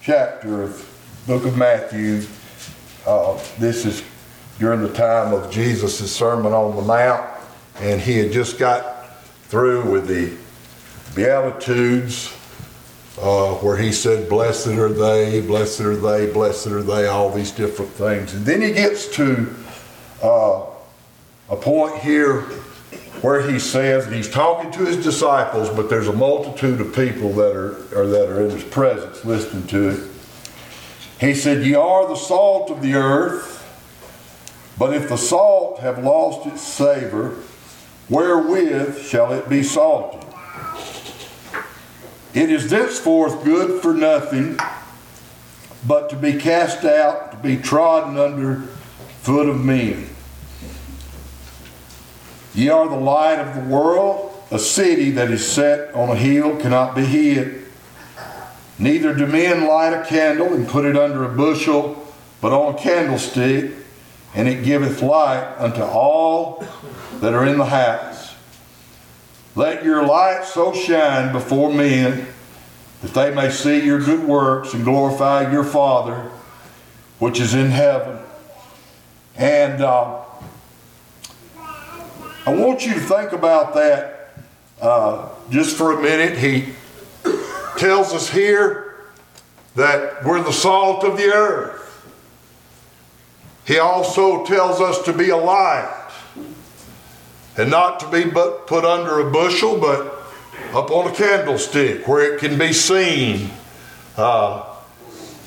chapter 0.04 0.62
of 0.62 0.87
book 1.28 1.44
of 1.44 1.58
Matthew, 1.58 2.22
uh, 3.06 3.38
this 3.60 3.86
is 3.86 4.02
during 4.60 4.82
the 4.82 4.94
time 4.94 5.34
of 5.34 5.52
Jesus' 5.52 6.10
Sermon 6.10 6.54
on 6.54 6.78
the 6.78 6.82
Mount, 6.82 7.30
and 7.82 8.00
he 8.00 8.18
had 8.18 8.32
just 8.32 8.58
got 8.58 9.18
through 9.50 9.92
with 9.92 10.08
the 10.08 10.34
Beatitudes, 11.16 12.34
uh, 13.20 13.56
where 13.56 13.76
he 13.76 13.92
said, 13.92 14.30
Blessed 14.30 14.68
are 14.68 14.88
they, 14.88 15.42
blessed 15.42 15.82
are 15.82 15.98
they, 15.98 16.32
blessed 16.32 16.68
are 16.68 16.82
they, 16.82 17.08
all 17.08 17.30
these 17.30 17.52
different 17.52 17.92
things. 17.92 18.34
And 18.34 18.46
then 18.46 18.62
he 18.62 18.72
gets 18.72 19.14
to 19.18 19.54
uh, 20.24 20.66
a 21.50 21.58
point 21.58 21.98
here 21.98 22.44
where 23.20 23.42
he 23.42 23.60
says, 23.60 24.06
and 24.06 24.16
he's 24.16 24.30
talking 24.30 24.72
to 24.72 24.86
his 24.86 25.04
disciples, 25.04 25.70
but 25.72 25.90
there's 25.90 26.08
a 26.08 26.14
multitude 26.14 26.80
of 26.80 26.96
people 26.96 27.34
that 27.34 27.54
are, 27.54 27.74
that 28.08 28.30
are 28.30 28.46
in 28.46 28.52
his 28.52 28.64
presence 28.64 29.26
listening 29.26 29.68
to 29.68 29.90
it. 29.90 30.12
He 31.20 31.34
said, 31.34 31.66
Ye 31.66 31.74
are 31.74 32.08
the 32.08 32.16
salt 32.16 32.70
of 32.70 32.82
the 32.82 32.94
earth, 32.94 33.64
but 34.78 34.94
if 34.94 35.10
the 35.10 35.18
salt 35.18 35.80
have 35.80 36.04
lost 36.04 36.48
its 36.48 36.62
savor, 36.62 37.36
wherewith 38.10 39.00
shall 39.00 39.34
it 39.34 39.50
be 39.50 39.64
salted? 39.64 40.24
It 42.34 42.52
is 42.52 42.70
thenceforth 42.70 43.44
good 43.44 43.82
for 43.82 43.94
nothing 43.94 44.60
but 45.88 46.10
to 46.12 46.16
be 46.16 46.34
cast 46.34 46.86
out, 46.86 47.32
to 47.32 47.38
be 47.38 47.58
trodden 47.58 48.18
under 48.18 48.58
foot 49.22 49.50
of 49.50 49.64
men. 49.64 50.10
Ye 52.54 52.70
are 52.70 52.88
the 52.88 52.96
light 52.96 53.40
of 53.40 53.56
the 53.56 53.70
world. 53.70 54.34
A 54.50 54.60
city 54.60 55.12
that 55.12 55.30
is 55.30 55.46
set 55.46 55.94
on 55.94 56.10
a 56.10 56.16
hill 56.16 56.56
cannot 56.58 56.96
be 56.96 57.06
hid. 57.06 57.67
Neither 58.80 59.14
do 59.14 59.26
men 59.26 59.68
light 59.68 59.94
a 59.94 60.06
candle 60.06 60.54
and 60.54 60.68
put 60.68 60.86
it 60.86 60.96
under 60.96 61.24
a 61.24 61.30
bushel, 61.30 62.08
but 62.42 62.54
on 62.54 62.76
a 62.76 62.78
candlestick, 62.78 63.72
and 64.36 64.48
it 64.48 64.64
giveth 64.64 65.02
light 65.02 65.56
unto 65.58 65.82
all 65.82 66.66
that 67.20 67.34
are 67.34 67.46
in 67.46 67.58
the 67.58 67.66
house. 67.66 68.36
Let 69.56 69.84
your 69.84 70.06
light 70.06 70.46
so 70.46 70.74
shine 70.74 71.32
before 71.32 71.74
men 71.74 72.28
that 73.02 73.14
they 73.14 73.34
may 73.34 73.50
see 73.50 73.84
your 73.84 74.00
good 74.00 74.24
works 74.24 74.74
and 74.74 74.84
glorify 74.84 75.52
your 75.52 75.64
Father 75.64 76.32
which 77.20 77.40
is 77.40 77.54
in 77.54 77.72
heaven. 77.72 78.20
And 79.36 79.82
uh, 79.82 80.24
I 82.46 82.54
want 82.54 82.86
you 82.86 82.94
to 82.94 83.00
think 83.00 83.32
about 83.32 83.74
that 83.76 84.34
uh, 84.82 85.30
just 85.50 85.76
for 85.76 85.98
a 85.98 86.02
minute. 86.02 86.38
He 86.38 86.74
tells 87.78 88.14
us 88.14 88.30
here 88.30 88.96
that 89.76 90.24
we're 90.26 90.44
the 90.44 90.52
salt 90.52 91.04
of 91.04 91.18
the 91.18 91.32
earth. 91.32 91.84
He 93.66 93.80
also 93.80 94.46
tells 94.46 94.82
us 94.82 95.02
to 95.04 95.14
be 95.14 95.30
a 95.30 95.38
light 95.38 95.94
and 97.58 97.70
not 97.70 98.00
to 98.00 98.10
be 98.10 98.24
but 98.30 98.68
put 98.68 98.86
under 98.86 99.20
a 99.20 99.32
bushel, 99.32 99.80
but 99.80 100.24
up 100.74 100.92
on 100.92 101.12
a 101.12 101.16
candlestick 101.16 102.08
where 102.08 102.34
it 102.34 102.40
can 102.40 102.58
be 102.58 102.72
seen. 102.72 103.50
Uh, 104.16 104.64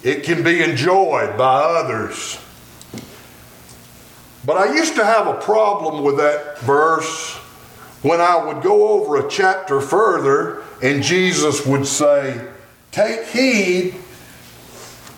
it 0.03 0.23
can 0.23 0.43
be 0.43 0.63
enjoyed 0.63 1.37
by 1.37 1.63
others. 1.63 2.39
But 4.45 4.57
I 4.57 4.75
used 4.75 4.97
to 4.97 5.05
have 5.05 5.27
a 5.27 5.35
problem 5.35 6.03
with 6.03 6.17
that 6.17 6.59
verse 6.61 7.35
when 8.03 8.21
I 8.21 8.45
would 8.45 8.63
go 8.63 8.89
over 8.89 9.25
a 9.25 9.29
chapter 9.29 9.81
further 9.81 10.65
and 10.83 11.03
Jesus 11.03 11.67
would 11.67 11.87
say, 11.87 12.49
Take 12.91 13.27
heed 13.27 13.95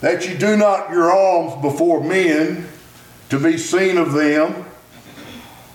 that 0.00 0.28
you 0.28 0.36
do 0.36 0.56
not 0.56 0.90
your 0.90 1.12
alms 1.12 1.62
before 1.62 2.02
men 2.02 2.68
to 3.30 3.38
be 3.38 3.56
seen 3.56 3.96
of 3.96 4.12
them. 4.12 4.64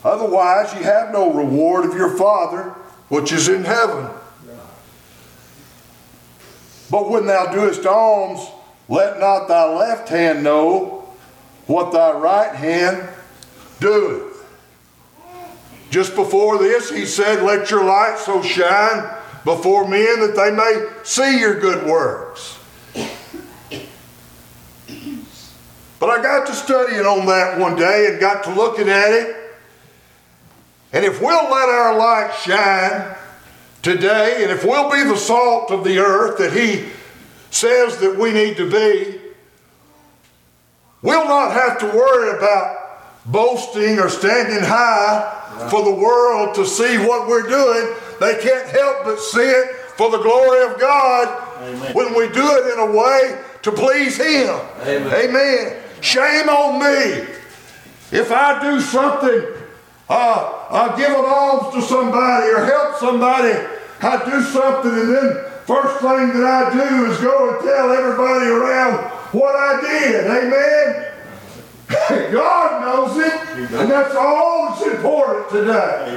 Otherwise, 0.04 0.73
you 0.73 0.84
have 0.84 1.12
no 1.12 1.34
reward 1.34 1.86
of 1.86 1.95
your 1.95 2.15
Father 2.15 2.76
which 3.10 3.32
is 3.32 3.47
in 3.47 3.63
heaven. 3.63 4.10
But 6.91 7.10
when 7.10 7.26
thou 7.26 7.52
doest 7.52 7.86
alms, 7.86 8.45
let 8.88 9.19
not 9.19 9.47
thy 9.47 9.73
left 9.73 10.10
hand 10.10 10.43
know 10.43 11.10
what 11.65 11.91
thy 11.91 12.12
right 12.13 12.56
hand 12.56 13.10
doeth. 13.80 14.45
Just 15.89 16.15
before 16.15 16.58
this, 16.58 16.89
he 16.89 17.06
said, 17.06 17.43
Let 17.43 17.71
your 17.71 17.84
light 17.84 18.17
so 18.19 18.41
shine 18.41 19.16
before 19.47 19.88
men 19.88 20.19
that 20.19 20.36
they 20.36 20.51
may 20.51 20.89
see 21.03 21.39
your 21.39 21.57
good 21.57 21.88
works. 21.88 22.60
But 26.01 26.10
I 26.10 26.21
got 26.21 26.47
to 26.47 26.53
studying 26.53 27.05
on 27.05 27.25
that 27.27 27.57
one 27.57 27.77
day 27.77 28.07
and 28.10 28.19
got 28.19 28.43
to 28.43 28.53
looking 28.53 28.89
at 28.89 29.10
it. 29.10 29.38
And 30.91 31.05
if 31.05 31.22
we'll 31.22 31.49
let 31.49 31.69
our 31.69 31.97
light 31.97 32.36
shine, 32.43 33.15
today, 33.82 34.43
and 34.43 34.51
if 34.51 34.65
we'll 34.65 34.91
be 34.91 35.03
the 35.05 35.15
salt 35.15 35.72
of 35.72 35.86
the 35.86 35.97
earth 35.99 36.39
that 36.39 36.51
He 36.51 36.89
says 37.49 37.99
that 37.99 38.17
we 38.17 38.34
need 38.34 38.57
to 38.57 38.69
be, 38.69 39.17
we'll 41.01 41.24
not 41.24 41.53
have 41.53 41.80
to 41.80 41.86
worry 41.86 42.38
about 42.38 43.24
boasting 43.26 43.97
or 43.97 44.09
standing 44.09 44.59
high 44.61 45.69
for 45.69 45.86
the 45.86 45.93
world 45.93 46.53
to 46.55 46.65
see 46.65 46.97
what 46.97 47.30
we're 47.30 47.47
doing. 47.47 47.95
They 48.20 48.39
can't 48.41 48.70
help 48.70 49.03
but 49.05 49.20
see 49.20 49.39
it 49.39 49.76
for 49.95 50.09
the 50.11 50.20
glory 50.20 50.72
of 50.72 50.80
God 50.80 51.93
when 51.93 52.13
we 52.15 52.28
do 52.30 52.45
it 52.45 52.74
in 52.74 52.80
a 52.80 52.91
way 52.91 53.41
to 53.63 53.72
please 53.72 54.18
Him. 54.18 54.59
Amen. 54.84 55.84
Shame 56.01 56.49
on 56.49 56.80
me 56.80 57.38
if 58.11 58.32
I 58.32 58.61
do 58.61 58.80
something, 58.80 59.45
uh, 60.09 60.68
uh, 60.70 60.95
give 60.95 61.09
an 61.09 61.26
alms 61.28 61.74
to 61.74 61.82
somebody 61.82 62.47
or 62.47 62.63
help 62.65 62.97
somebody, 62.97 63.53
I 64.01 64.24
do 64.30 64.41
something 64.43 64.91
and 64.91 65.09
then 65.13 65.45
first 65.65 65.99
thing 65.99 66.39
that 66.39 66.43
I 66.45 66.74
do 66.74 67.11
is 67.11 67.20
go 67.20 67.49
and 67.49 67.63
tell 67.63 67.91
everybody 67.91 68.45
around 68.45 69.11
what 69.34 69.55
I 69.55 69.82
did. 69.82 70.26
Amen. 70.26 71.03
God 72.32 72.82
knows 72.82 73.18
it, 73.18 73.72
and 73.74 73.91
that's 73.91 74.15
all 74.15 74.70
that's 74.70 74.95
important 74.95 75.49
today. 75.49 76.15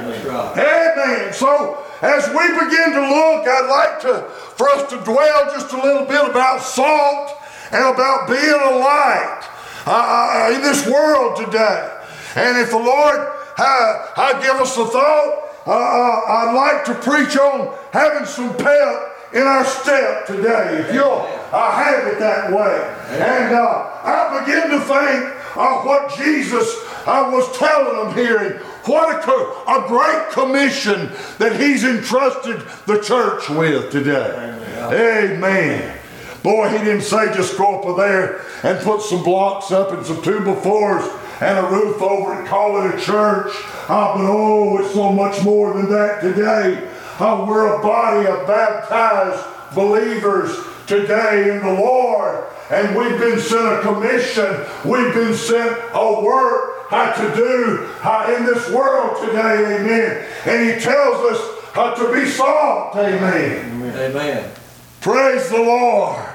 Amen. 0.57 1.33
So 1.33 1.80
as 2.01 2.27
we 2.29 2.47
begin 2.47 2.93
to 2.93 3.01
look, 3.01 3.47
I'd 3.47 3.69
like 3.69 4.01
to 4.01 4.21
for 4.57 4.69
us 4.69 4.89
to 4.89 4.97
dwell 5.03 5.45
just 5.51 5.71
a 5.73 5.81
little 5.81 6.05
bit 6.05 6.29
about 6.29 6.61
salt 6.61 7.37
and 7.71 7.93
about 7.93 8.27
being 8.27 8.61
a 8.61 8.77
light 8.77 9.47
uh, 9.85 10.49
uh, 10.49 10.55
in 10.55 10.61
this 10.61 10.87
world 10.87 11.37
today. 11.37 11.97
And 12.35 12.57
if 12.57 12.71
the 12.71 12.77
Lord 12.77 13.19
uh, 13.57 14.07
uh, 14.15 14.41
give 14.41 14.55
us 14.61 14.77
a 14.77 14.85
thought, 14.85 15.49
uh, 15.65 15.71
uh, 15.71 16.21
I'd 16.27 16.53
like 16.55 16.85
to 16.85 16.95
preach 16.95 17.37
on 17.37 17.77
having 17.91 18.25
some 18.25 18.55
pep 18.57 19.11
in 19.33 19.43
our 19.43 19.63
step 19.63 20.25
today, 20.25 20.79
if 20.81 20.93
you'll 20.93 21.27
uh, 21.51 21.71
have 21.71 22.07
it 22.07 22.19
that 22.19 22.51
way. 22.51 22.95
And 23.19 23.55
uh, 23.55 23.89
I 24.03 24.43
begin 24.43 24.69
to 24.71 24.79
think 24.79 25.41
of 25.55 25.85
what 25.85 26.13
Jesus 26.17 26.75
uh, 27.05 27.29
was 27.31 27.57
telling 27.57 28.07
them 28.07 28.15
here, 28.15 28.61
what 28.85 29.15
a, 29.15 29.19
co- 29.19 29.63
a 29.67 29.87
great 29.87 30.29
commission 30.31 31.09
that 31.37 31.59
He's 31.59 31.83
entrusted 31.83 32.61
the 32.85 33.01
church 33.01 33.49
with 33.49 33.91
today. 33.91 34.57
Amen. 34.91 35.97
Boy, 36.43 36.69
he 36.69 36.77
didn't 36.79 37.01
say 37.03 37.31
just 37.33 37.57
go 37.57 37.81
up 37.81 37.97
there 37.97 38.41
and 38.63 38.79
put 38.83 39.01
some 39.01 39.23
blocks 39.23 39.71
up 39.71 39.91
and 39.91 40.03
some 40.05 40.21
two 40.23 40.39
befores 40.39 41.07
and 41.41 41.65
a 41.65 41.69
roof 41.69 42.01
over 42.01 42.41
it, 42.41 42.47
call 42.47 42.83
it 42.83 42.95
a 42.95 42.99
church. 42.99 43.51
Ah, 43.89 44.13
but 44.15 44.25
oh, 44.25 44.79
it's 44.79 44.93
so 44.93 45.11
much 45.11 45.43
more 45.43 45.73
than 45.73 45.91
that 45.91 46.21
today. 46.21 46.87
Ah, 47.19 47.45
we're 47.47 47.79
a 47.79 47.81
body 47.81 48.27
of 48.27 48.47
baptized 48.47 49.75
believers 49.75 50.55
today 50.87 51.51
in 51.51 51.63
the 51.63 51.73
Lord. 51.73 52.45
And 52.71 52.95
we've 52.95 53.19
been 53.19 53.39
sent 53.39 53.65
a 53.65 53.81
commission. 53.81 54.65
We've 54.89 55.13
been 55.13 55.35
sent 55.35 55.77
a 55.93 56.21
work 56.23 56.80
how 56.91 57.13
to 57.13 57.35
do 57.35 57.87
how 58.01 58.35
in 58.35 58.45
this 58.45 58.69
world 58.69 59.25
today. 59.25 59.79
Amen. 59.79 60.27
And 60.45 60.69
he 60.69 60.83
tells 60.83 61.31
us 61.31 61.63
how 61.71 61.93
to 61.93 62.13
be 62.13 62.25
salt. 62.25 62.97
Amen. 62.97 63.93
Amen. 63.95 64.51
Praise 64.99 65.49
the 65.49 65.57
Lord. 65.57 66.27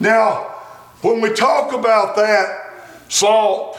Now, 0.00 0.44
when 1.02 1.20
we 1.20 1.34
talk 1.34 1.74
about 1.74 2.16
that 2.16 2.86
salt, 3.08 3.78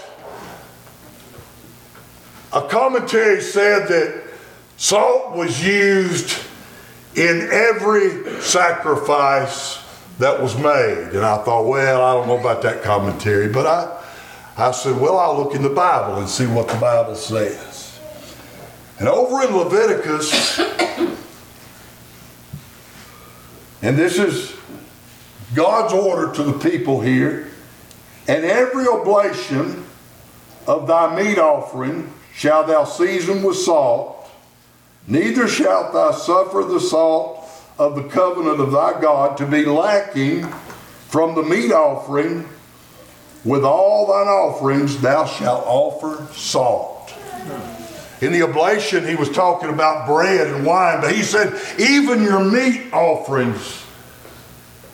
a 2.53 2.61
commentary 2.61 3.41
said 3.41 3.87
that 3.87 4.23
salt 4.77 5.35
was 5.35 5.65
used 5.65 6.37
in 7.15 7.49
every 7.51 8.39
sacrifice 8.39 9.79
that 10.19 10.39
was 10.39 10.55
made. 10.55 11.09
And 11.13 11.25
I 11.25 11.43
thought, 11.43 11.65
well, 11.65 12.03
I 12.03 12.13
don't 12.13 12.27
know 12.27 12.39
about 12.39 12.61
that 12.61 12.83
commentary, 12.83 13.47
but 13.47 13.65
I, 13.65 14.02
I 14.55 14.71
said, 14.71 14.99
well, 14.99 15.17
I'll 15.17 15.37
look 15.37 15.55
in 15.55 15.63
the 15.63 15.69
Bible 15.69 16.19
and 16.19 16.29
see 16.29 16.45
what 16.45 16.67
the 16.67 16.77
Bible 16.77 17.15
says. 17.15 17.99
And 18.99 19.09
over 19.09 19.43
in 19.43 19.55
Leviticus, 19.55 20.59
and 23.81 23.97
this 23.97 24.19
is 24.19 24.55
God's 25.55 25.93
order 25.93 26.31
to 26.33 26.43
the 26.43 26.69
people 26.69 27.01
here. 27.01 27.47
And 28.27 28.45
every 28.45 28.87
oblation 28.87 29.85
of 30.67 30.87
thy 30.87 31.15
meat 31.15 31.37
offering 31.37 32.11
shalt 32.33 32.67
thou 32.67 32.83
season 32.83 33.43
with 33.43 33.57
salt, 33.57 34.29
neither 35.07 35.47
shalt 35.47 35.93
thou 35.93 36.11
suffer 36.11 36.63
the 36.63 36.79
salt 36.79 37.49
of 37.77 37.95
the 37.95 38.03
covenant 38.03 38.59
of 38.59 38.71
thy 38.71 38.99
God 39.01 39.37
to 39.37 39.45
be 39.45 39.65
lacking 39.65 40.47
from 41.07 41.35
the 41.35 41.43
meat 41.43 41.71
offering. 41.71 42.47
With 43.45 43.63
all 43.65 44.07
thine 44.07 44.27
offerings 44.27 45.01
thou 45.01 45.25
shalt 45.25 45.65
offer 45.65 46.27
salt. 46.33 47.13
In 48.21 48.31
the 48.31 48.43
oblation, 48.43 49.05
he 49.05 49.15
was 49.15 49.29
talking 49.29 49.69
about 49.69 50.07
bread 50.07 50.47
and 50.47 50.65
wine, 50.65 51.01
but 51.01 51.13
he 51.13 51.23
said, 51.23 51.59
even 51.77 52.23
your 52.23 52.41
meat 52.41 52.93
offerings, 52.93 53.83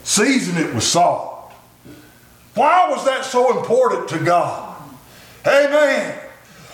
season 0.03 0.57
it 0.57 0.73
with 0.73 0.83
salt. 0.83 1.51
Why 2.55 2.89
was 2.89 3.05
that 3.05 3.23
so 3.25 3.59
important 3.59 4.09
to 4.09 4.19
God? 4.25 4.81
Amen. 5.45 6.19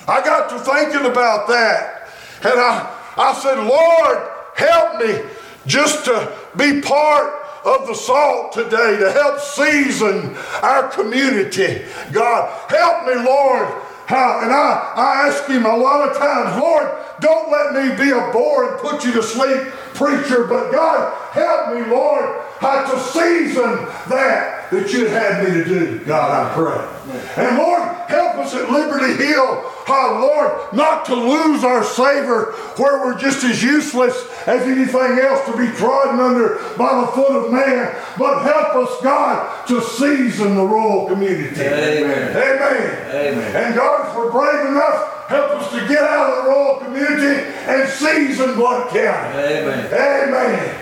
I 0.07 0.21
got 0.21 0.49
to 0.51 0.59
thinking 0.59 1.11
about 1.11 1.49
that, 1.49 2.07
and 2.41 2.53
I, 2.53 2.89
I 3.17 3.34
said, 3.34 3.57
Lord, 3.57 4.30
help 4.55 5.01
me 5.01 5.30
just 5.65 6.05
to 6.05 6.32
be 6.55 6.80
part 6.80 7.45
of 7.66 7.88
the 7.88 7.95
salt 7.95 8.53
today 8.53 8.97
to 8.97 9.11
help 9.11 9.39
season 9.39 10.38
our 10.61 10.88
community. 10.89 11.84
God, 12.11 12.70
help 12.70 13.07
me, 13.07 13.16
Lord. 13.16 13.82
How, 14.05 14.41
and 14.43 14.51
I, 14.51 14.93
I 14.95 15.28
ask 15.28 15.47
him 15.49 15.66
a 15.66 15.76
lot 15.76 16.07
of 16.07 16.16
times, 16.16 16.61
Lord, 16.61 16.91
don't 17.22 17.51
let 17.51 17.74
me 17.74 18.03
be 18.03 18.11
a 18.11 18.32
bore 18.32 18.72
and 18.72 18.80
put 18.80 19.03
you 19.03 19.11
to 19.13 19.24
sleep 19.24 19.74
preacher, 19.95 20.45
but 20.45 20.72
God, 20.72 21.11
help 21.32 21.74
me, 21.74 21.82
Lord, 21.91 22.39
how 22.59 22.89
to 22.91 22.99
season 22.99 23.86
that 24.09 24.64
that 24.76 24.91
you'd 24.91 25.09
have 25.09 25.43
me 25.43 25.63
to 25.63 25.65
do. 25.65 25.99
God, 26.05 26.32
I 26.32 26.53
pray. 26.53 27.43
And 27.43 27.57
Lord, 27.57 27.82
help 28.07 28.36
us 28.38 28.53
at 28.53 28.69
Liberty 28.69 29.13
Hill, 29.23 29.63
oh 29.88 30.19
Lord, 30.21 30.73
not 30.73 31.05
to 31.05 31.15
lose 31.15 31.63
our 31.63 31.84
savor 31.84 32.53
where 32.78 33.05
we're 33.05 33.17
just 33.17 33.43
as 33.43 33.61
useless 33.63 34.15
as 34.47 34.61
anything 34.63 35.19
else 35.19 35.45
to 35.45 35.57
be 35.57 35.67
trodden 35.78 36.19
under 36.19 36.55
by 36.78 37.01
the 37.01 37.07
foot 37.07 37.45
of 37.45 37.51
man, 37.51 37.95
but 38.17 38.43
help 38.43 38.76
us, 38.76 39.01
God, 39.01 39.67
to 39.67 39.82
season 39.82 40.55
the 40.55 40.63
rural 40.63 41.07
community. 41.07 41.61
Amen. 41.61 42.30
Amen. 42.36 43.15
Amen. 43.15 43.55
And 43.55 43.76
God, 43.76 44.09
if 44.09 44.15
we're 44.15 44.32
brave 44.32 44.67
enough, 44.67 45.28
help 45.28 45.51
us 45.61 45.71
to 45.71 45.88
get 45.88 46.03
out 46.03 46.30
of 46.30 46.43
the 46.43 46.49
rural 46.49 46.80
community 46.80 47.41
and 47.67 47.89
season 47.89 48.55
Blount 48.55 48.89
County. 48.89 49.38
Amen. 49.38 49.86
Amen. 49.93 50.82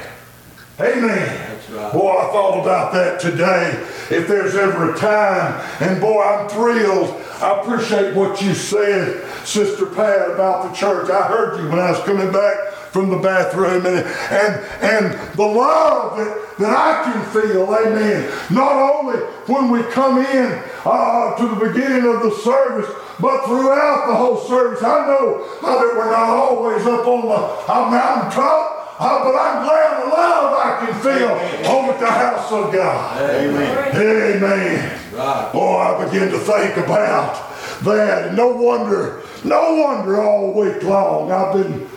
Amen. 0.79 1.42
Boy, 1.74 2.11
I 2.11 2.32
thought 2.32 2.61
about 2.61 2.93
that 2.93 3.19
today. 3.19 3.71
If 4.11 4.28
there's 4.28 4.53
ever 4.53 4.93
a 4.93 4.97
time, 4.97 5.59
and 5.80 5.99
boy, 5.99 6.21
I'm 6.21 6.47
thrilled. 6.47 7.19
I 7.41 7.61
appreciate 7.61 8.15
what 8.15 8.41
you 8.41 8.53
said, 8.53 9.26
Sister 9.43 9.88
Pat, 9.88 10.30
about 10.30 10.69
the 10.69 10.76
church. 10.76 11.09
I 11.09 11.28
heard 11.28 11.59
you 11.59 11.69
when 11.69 11.80
I 11.80 11.91
was 11.91 11.99
coming 12.03 12.32
back 12.32 12.74
from 12.91 13.09
the 13.09 13.17
bathroom, 13.17 13.88
and 13.88 14.05
and 14.30 14.65
and 14.82 15.36
the 15.36 15.43
love 15.43 16.17
that, 16.17 16.57
that 16.59 16.69
I 16.69 17.11
can 17.11 17.26
feel, 17.32 17.63
amen. 17.74 18.32
Not 18.51 18.74
only 18.74 19.17
when 19.47 19.71
we 19.71 19.82
come 19.91 20.19
in 20.19 20.63
uh, 20.86 21.36
to 21.38 21.47
the 21.47 21.55
beginning 21.55 22.05
of 22.13 22.21
the 22.21 22.32
service, 22.43 22.89
but 23.19 23.45
throughout 23.45 24.07
the 24.07 24.15
whole 24.15 24.38
service. 24.38 24.84
I 24.84 25.07
know 25.07 25.43
that 25.61 25.95
we're 25.97 26.11
not 26.11 26.30
always 26.30 26.86
up 26.86 27.07
on 27.07 27.28
the 27.28 27.71
uh, 27.74 27.89
mountaintop. 27.89 28.82
Uh, 29.04 29.22
but 29.26 29.36
I'm 29.36 29.66
glad 29.66 30.01
the 30.01 30.10
love 30.16 30.54
I 30.58 30.86
can 30.86 30.93
feel 31.01 31.74
over 31.76 31.91
at 31.91 31.99
the 31.99 32.10
house 32.10 32.49
of 32.54 32.72
God. 32.72 33.22
Amen. 33.22 33.97
Amen. 33.97 34.99
Right. 35.14 35.49
Boy, 35.51 35.78
I 35.78 36.06
begin 36.06 36.32
to 36.32 36.39
think 36.39 36.78
about 36.78 37.51
that. 37.82 38.28
And 38.30 38.38
no 38.38 38.47
wonder, 38.56 39.22
no 39.43 39.76
wonder 39.76 40.22
all 40.22 40.54
week 40.54 40.84
long 40.84 41.34
I've 41.34 41.51
been, 41.54 41.89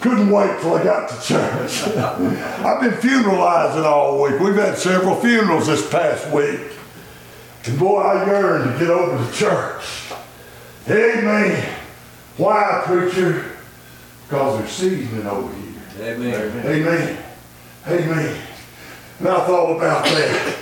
couldn't 0.00 0.28
wait 0.30 0.60
till 0.60 0.74
I 0.74 0.84
got 0.84 1.08
to 1.08 1.26
church. 1.26 1.96
I've 1.96 2.80
been 2.82 2.92
funeralizing 2.92 3.84
all 3.86 4.22
week. 4.22 4.38
We've 4.38 4.54
had 4.54 4.76
several 4.76 5.16
funerals 5.16 5.66
this 5.66 5.88
past 5.90 6.30
week. 6.30 6.60
And 7.64 7.78
boy, 7.78 8.00
I 8.00 8.26
yearn 8.26 8.70
to 8.70 8.78
get 8.78 8.90
over 8.90 9.16
to 9.16 9.32
church. 9.32 10.12
Amen. 10.90 11.74
Why, 12.36 12.82
preacher? 12.84 13.50
Because 14.24 14.58
there's 14.58 14.70
seasoning 14.70 15.26
over 15.26 15.54
here. 15.54 15.69
Amen. 16.00 16.66
Amen. 16.66 17.24
Amen. 17.86 18.42
And 19.18 19.28
I 19.28 19.46
thought 19.46 19.76
about 19.76 20.04
that. 20.04 20.56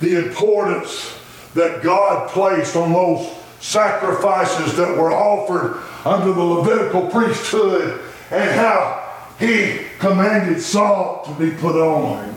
The 0.00 0.24
importance 0.24 1.18
that 1.54 1.82
God 1.82 2.28
placed 2.30 2.76
on 2.76 2.92
those 2.92 3.28
sacrifices 3.60 4.76
that 4.76 4.96
were 4.96 5.12
offered 5.12 5.82
under 6.04 6.32
the 6.32 6.42
Levitical 6.42 7.08
priesthood 7.08 8.00
and 8.30 8.50
how 8.52 9.00
he 9.38 9.80
commanded 9.98 10.60
salt 10.60 11.24
to 11.24 11.32
be 11.34 11.50
put 11.50 11.74
on. 11.74 12.32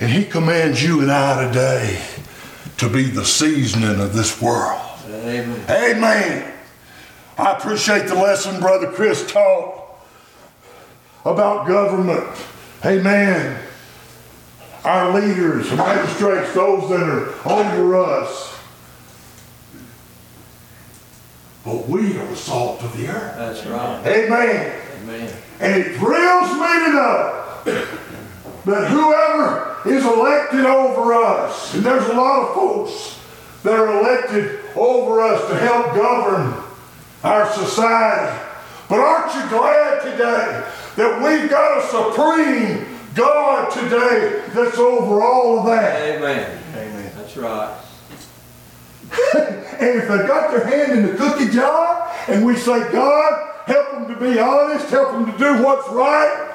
And 0.00 0.10
he 0.10 0.24
commands 0.24 0.82
you 0.82 1.00
and 1.00 1.12
I 1.12 1.46
today 1.46 2.02
to 2.78 2.88
be 2.88 3.04
the 3.04 3.24
seasoning 3.24 4.00
of 4.00 4.14
this 4.14 4.40
world. 4.40 4.80
Amen. 5.06 5.64
Amen. 5.68 6.52
I 7.36 7.52
appreciate 7.52 8.08
the 8.08 8.14
lesson 8.14 8.60
Brother 8.60 8.90
Chris 8.90 9.30
taught 9.30 9.77
about 11.32 11.66
government. 11.66 12.26
Amen. 12.84 13.60
Our 14.84 15.20
leaders, 15.20 15.70
magistrates, 15.72 16.54
those 16.54 16.88
that 16.90 17.00
are 17.00 17.50
over 17.50 17.96
us. 17.96 18.58
But 21.64 21.88
we 21.88 22.16
are 22.16 22.26
the 22.26 22.36
salt 22.36 22.82
of 22.82 22.96
the 22.96 23.08
earth. 23.08 23.36
That's 23.36 23.66
right. 23.66 24.06
Amen. 24.06 24.80
Amen. 25.02 25.36
And 25.60 25.82
it 25.82 25.96
thrills 25.96 26.52
me 26.52 26.84
to 26.86 26.92
know 26.92 27.44
that 28.64 28.90
whoever 28.90 29.76
is 29.86 30.04
elected 30.04 30.64
over 30.64 31.14
us, 31.14 31.74
and 31.74 31.84
there's 31.84 32.06
a 32.06 32.12
lot 32.12 32.48
of 32.48 32.54
folks 32.54 33.18
that 33.64 33.78
are 33.78 33.98
elected 33.98 34.60
over 34.76 35.20
us 35.20 35.48
to 35.48 35.56
help 35.56 35.94
govern 35.94 36.62
our 37.24 37.52
society. 37.52 38.44
But 38.88 39.00
aren't 39.00 39.34
you 39.34 39.50
glad 39.50 40.02
today 40.02 40.64
that 40.98 41.22
we've 41.22 41.48
got 41.48 41.78
a 41.78 41.86
supreme 41.86 42.84
God 43.14 43.70
today 43.70 44.42
that's 44.48 44.78
over 44.78 45.22
all 45.22 45.60
of 45.60 45.66
that? 45.66 46.02
Amen. 46.02 46.60
Amen. 46.74 47.12
That's 47.16 47.36
right. 47.36 47.84
And 49.78 50.00
if 50.00 50.08
they've 50.08 50.26
got 50.26 50.50
their 50.50 50.66
hand 50.66 50.90
in 50.90 51.06
the 51.06 51.14
cookie 51.14 51.50
jar 51.50 52.12
and 52.26 52.44
we 52.44 52.56
say, 52.56 52.90
God, 52.90 53.54
help 53.66 53.92
them 53.92 54.08
to 54.08 54.16
be 54.20 54.40
honest, 54.40 54.90
help 54.90 55.12
them 55.12 55.30
to 55.30 55.38
do 55.38 55.62
what's 55.62 55.88
right, 55.90 56.50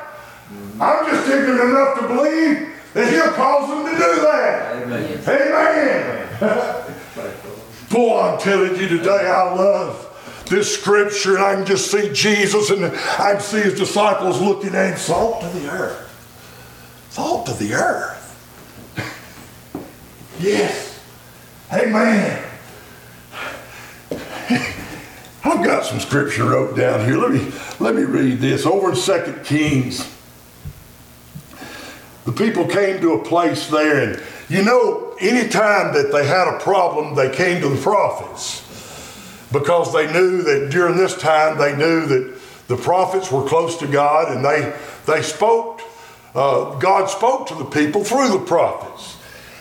mm-hmm. 0.51 0.81
I'm 0.81 1.05
just 1.09 1.29
ignorant 1.29 1.69
enough 1.69 1.99
to 2.01 2.07
believe 2.09 2.73
that 2.93 3.13
He'll 3.13 3.31
cause 3.31 3.69
them 3.69 3.85
to 3.85 3.91
do 3.91 4.21
that. 4.23 4.83
Amen. 4.83 5.19
Amen. 5.25 6.29
Boy, 7.89 8.19
I'm 8.19 8.37
telling 8.39 8.75
you 8.75 8.89
today, 8.89 9.09
I 9.09 9.53
love 9.53 10.12
this 10.45 10.73
scripture, 10.77 11.35
and 11.35 11.43
I 11.43 11.55
can 11.55 11.65
just 11.65 11.89
see 11.89 12.11
Jesus 12.13 12.69
and 12.69 12.85
I 12.85 13.33
can 13.33 13.41
see 13.41 13.61
his 13.61 13.77
disciples 13.77 14.41
looking 14.41 14.75
at 14.75 14.91
him, 14.91 14.97
salt 14.97 15.41
to 15.41 15.47
the 15.47 15.69
earth. 15.69 17.07
Salt 17.09 17.45
to 17.47 17.53
the 17.53 17.73
earth. 17.73 18.19
Yes. 20.39 20.99
Amen. 21.71 22.43
I've 25.45 25.63
got 25.63 25.85
some 25.85 25.99
scripture 25.99 26.45
wrote 26.45 26.75
down 26.75 27.05
here. 27.05 27.17
Let 27.17 27.31
me 27.31 27.51
let 27.79 27.95
me 27.95 28.03
read 28.03 28.39
this. 28.39 28.65
Over 28.65 28.91
in 28.91 28.95
2 28.97 29.41
Kings, 29.43 30.09
the 32.25 32.31
people 32.31 32.65
came 32.65 32.99
to 33.01 33.13
a 33.13 33.23
place 33.23 33.67
there, 33.67 34.09
and 34.09 34.23
you 34.49 34.63
know, 34.63 35.15
anytime 35.19 35.93
that 35.93 36.11
they 36.11 36.25
had 36.25 36.47
a 36.47 36.59
problem, 36.59 37.15
they 37.15 37.29
came 37.33 37.61
to 37.61 37.69
the 37.69 37.81
prophets 37.81 38.62
because 39.53 39.93
they 39.93 40.11
knew 40.11 40.41
that 40.41 40.69
during 40.71 40.97
this 40.97 41.17
time 41.17 41.57
they 41.57 41.75
knew 41.77 42.05
that 42.07 42.39
the 42.67 42.75
prophets 42.75 43.31
were 43.31 43.47
close 43.47 43.77
to 43.77 43.87
God, 43.87 44.35
and 44.35 44.43
they 44.43 44.75
they 45.05 45.21
spoke. 45.21 45.81
Uh, 46.35 46.77
God 46.79 47.09
spoke 47.09 47.47
to 47.47 47.55
the 47.55 47.65
people 47.65 48.03
through 48.03 48.29
the 48.29 48.45
prophets. 48.45 49.17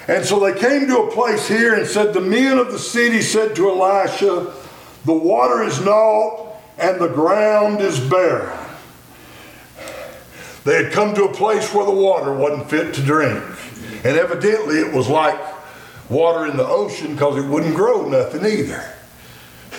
And 0.09 0.25
so 0.25 0.41
they 0.41 0.59
came 0.59 0.87
to 0.89 1.03
a 1.03 1.11
place 1.11 1.47
here 1.47 1.75
and 1.75 1.87
said, 1.87 2.15
The 2.15 2.21
men 2.21 2.59
of 2.59 2.73
the 2.73 2.79
city 2.79 3.21
said 3.21 3.55
to 3.57 3.69
Elisha, 3.69 4.53
The 5.05 5.13
water 5.13 5.63
is 5.63 5.85
naught 5.85 6.57
and 6.79 7.01
the 7.01 7.09
ground 7.09 7.81
is 7.81 8.01
barren. 8.01 8.59
They 10.65 10.83
had 10.83 10.93
come 10.93 11.15
to 11.15 11.25
a 11.25 11.35
place 11.35 11.73
where 11.75 11.85
the 11.85 11.93
water 11.93 12.33
wasn't 12.33 12.71
fit 12.71 12.95
to 12.95 13.03
drink. 13.03 13.43
And 14.05 14.17
evidently 14.17 14.79
it 14.79 14.93
was 14.93 15.09
like 15.09 15.39
water 16.09 16.47
in 16.47 16.57
the 16.57 16.67
ocean 16.67 17.13
because 17.13 17.37
it 17.37 17.49
wouldn't 17.49 17.75
grow 17.75 18.09
nothing 18.09 18.45
either. 18.45 18.83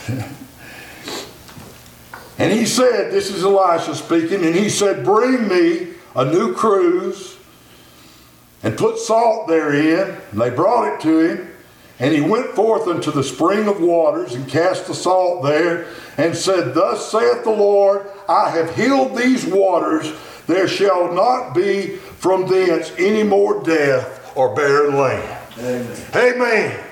and 2.38 2.51
he 2.51 2.66
said, 2.66 3.12
This 3.12 3.30
is 3.30 3.43
Elisha 3.43 3.95
speaking, 3.95 4.45
and 4.45 4.56
he 4.56 4.70
said, 4.70 5.06
Bring 5.06 5.47
me 5.47 5.93
a 6.16 6.26
new 6.26 6.54
cruse 6.54 7.38
and 8.64 8.78
put 8.78 8.97
salt 8.97 9.47
therein. 9.47 10.18
And 10.32 10.41
they 10.41 10.49
brought 10.49 10.93
it 10.93 11.01
to 11.01 11.20
him. 11.20 11.49
And 11.99 12.14
he 12.14 12.22
went 12.22 12.51
forth 12.51 12.88
unto 12.88 13.12
the 13.12 13.24
spring 13.24 13.68
of 13.68 13.80
waters 13.80 14.34
and 14.34 14.47
cast 14.47 14.88
the 14.88 14.95
salt 14.95 15.43
there 15.43 15.88
and 16.18 16.36
said, 16.36 16.74
Thus 16.74 17.12
saith 17.12 17.43
the 17.43 17.51
Lord, 17.51 18.08
I 18.28 18.49
have 18.49 18.76
healed 18.76 19.16
these 19.16 19.45
waters. 19.45 20.12
There 20.47 20.68
shall 20.68 21.14
not 21.14 21.54
be 21.54 21.95
from 21.95 22.47
thence 22.47 22.91
any 22.97 23.24
more 23.24 23.64
death 23.64 24.36
or 24.36 24.56
barren 24.56 24.95
land. 24.95 25.39
Amen. 25.60 25.97
Amen. 26.16 26.84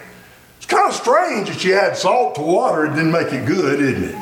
It's 0.71 0.79
kind 0.79 0.89
of 0.89 0.95
strange 0.95 1.49
that 1.49 1.65
you 1.65 1.75
add 1.75 1.97
salt 1.97 2.35
to 2.35 2.41
water, 2.41 2.85
it 2.85 2.91
didn't 2.91 3.11
make 3.11 3.33
it 3.33 3.45
good, 3.45 3.81
isn't 3.81 4.03
it? 4.05 4.15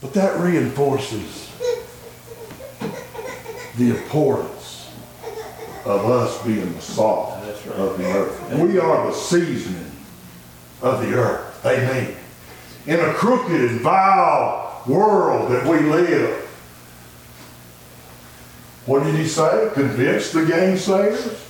But 0.00 0.14
that 0.14 0.40
reinforces 0.40 1.52
the 3.76 3.90
importance 3.90 4.90
of 5.84 6.06
us 6.06 6.42
being 6.42 6.72
the 6.72 6.80
salt 6.80 7.34
right. 7.44 7.76
of 7.76 7.98
the 7.98 8.06
earth. 8.06 8.54
We 8.54 8.78
are 8.78 9.08
the 9.08 9.12
seasoning 9.12 9.92
of 10.80 11.02
the 11.02 11.12
earth. 11.18 11.62
Amen. 11.66 12.16
In 12.86 12.98
a 12.98 13.12
crooked 13.12 13.60
and 13.60 13.80
vile 13.82 14.82
world 14.86 15.52
that 15.52 15.66
we 15.66 15.80
live, 15.80 16.46
what 18.86 19.02
did 19.02 19.16
he 19.16 19.26
say? 19.26 19.68
Convince 19.74 20.32
the 20.32 20.44
gainsayers? 20.44 21.48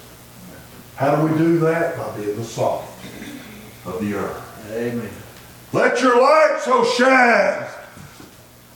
How 1.00 1.16
do 1.16 1.32
we 1.32 1.38
do 1.38 1.58
that? 1.60 1.96
By 1.96 2.14
being 2.14 2.36
the 2.36 2.44
salt 2.44 2.84
of 3.86 4.02
the 4.02 4.12
earth. 4.12 4.70
Amen. 4.70 5.10
Let 5.72 6.02
your 6.02 6.20
light 6.20 6.60
so 6.62 6.84
shine. 6.84 7.66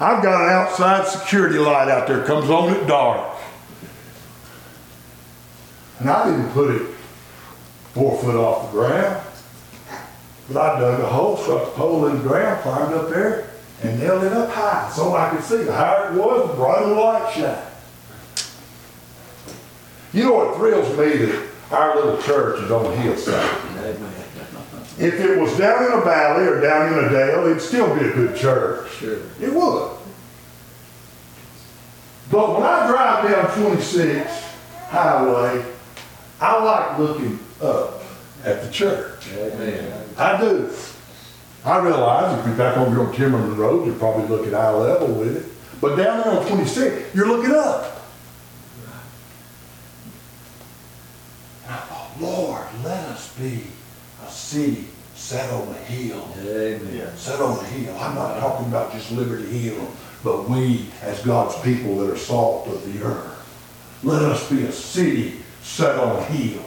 I've 0.01 0.23
got 0.23 0.41
an 0.41 0.49
outside 0.49 1.07
security 1.07 1.59
light 1.59 1.89
out 1.89 2.09
there, 2.09 2.25
comes 2.25 2.49
on 2.49 2.71
at 2.71 2.87
dark. 2.87 3.37
And 5.99 6.09
I 6.09 6.31
didn't 6.31 6.51
put 6.53 6.75
it 6.75 6.87
four 7.93 8.19
foot 8.23 8.37
off 8.37 8.73
the 8.73 8.79
ground. 8.79 9.23
But 10.49 10.57
I 10.57 10.81
dug 10.81 11.01
a 11.01 11.07
hole, 11.07 11.37
stuck 11.37 11.63
a 11.63 11.71
pole 11.73 12.07
in 12.07 12.23
the 12.23 12.23
ground, 12.27 12.63
climbed 12.63 12.95
up 12.95 13.11
there, 13.11 13.51
and 13.83 13.99
nailed 13.99 14.25
it 14.25 14.33
up 14.33 14.49
high 14.49 14.91
so 14.91 15.15
I 15.15 15.29
could 15.29 15.45
see. 15.45 15.65
The 15.65 15.75
higher 15.75 16.11
it 16.11 16.19
was, 16.19 16.49
the 16.49 16.57
brighter 16.57 16.87
the 16.87 16.95
light 16.95 17.35
shine. 17.35 17.67
You 20.15 20.25
know 20.25 20.33
what 20.33 20.57
thrills 20.57 20.89
me 20.97 21.27
that 21.27 21.54
our 21.71 21.97
little 21.97 22.23
church 22.23 22.63
is 22.63 22.71
on 22.71 22.87
a 22.87 22.97
hillside. 22.97 23.61
Amen. 23.79 24.11
If 24.97 25.15
it 25.15 25.39
was 25.39 25.57
down 25.59 25.85
in 25.85 25.93
a 25.93 26.03
valley 26.03 26.45
or 26.45 26.61
down 26.61 26.93
in 26.93 27.05
a 27.05 27.09
dale, 27.09 27.47
it'd 27.47 27.61
still 27.61 27.93
be 27.99 28.05
a 28.05 28.13
good 28.13 28.37
church. 28.37 28.91
Sure. 28.93 29.19
It 29.41 29.53
would. 29.53 29.99
But 32.31 32.55
when 32.55 32.63
I 32.63 32.87
drive 32.87 33.31
down 33.31 33.63
26 33.63 34.31
highway, 34.89 35.65
I 36.41 36.63
like 36.63 36.99
looking 36.99 37.39
up 37.61 38.03
at 38.45 38.63
the 38.63 38.71
church. 38.71 39.29
Amen. 39.33 40.09
I 40.17 40.41
do. 40.41 40.71
I 41.65 41.79
realize 41.79 42.39
if 42.39 42.47
you're 42.47 42.57
back 42.57 42.77
over 42.77 43.07
on 43.07 43.15
Timberland 43.15 43.59
Road, 43.59 43.87
you're 43.87 43.95
probably 43.95 44.29
looking 44.29 44.55
eye 44.55 44.71
level 44.71 45.09
with 45.09 45.37
it. 45.37 45.81
But 45.81 45.97
down 45.97 46.23
there 46.23 46.39
on 46.39 46.47
26, 46.47 47.15
you're 47.15 47.27
looking 47.27 47.55
up. 47.55 48.03
And 51.65 51.73
I 51.73 51.77
thought, 51.79 52.04
Lord, 52.21 52.67
let 52.85 53.05
us 53.07 53.37
be 53.37 53.65
a 54.25 54.31
city 54.31 54.87
set 55.15 55.51
on 55.53 55.69
a 55.69 55.75
hill 55.75 56.29
Amen. 56.39 57.17
set 57.17 57.41
on 57.41 57.59
a 57.59 57.65
hill. 57.65 57.97
I'm 57.99 58.15
not 58.15 58.39
talking 58.41 58.67
about 58.67 58.93
just 58.93 59.11
Liberty 59.13 59.47
Hill, 59.47 59.89
but 60.23 60.49
we, 60.49 60.87
as 61.03 61.23
God's 61.23 61.61
people 61.63 61.97
that 61.99 62.13
are 62.13 62.19
salt 62.19 62.69
of 62.69 62.93
the 62.93 63.03
earth, 63.05 63.31
let 64.03 64.23
us 64.23 64.49
be 64.51 64.65
a 64.65 64.73
city 64.73 65.41
set 65.63 65.99
on 65.99 66.17
a 66.17 66.25
hill. 66.25 66.63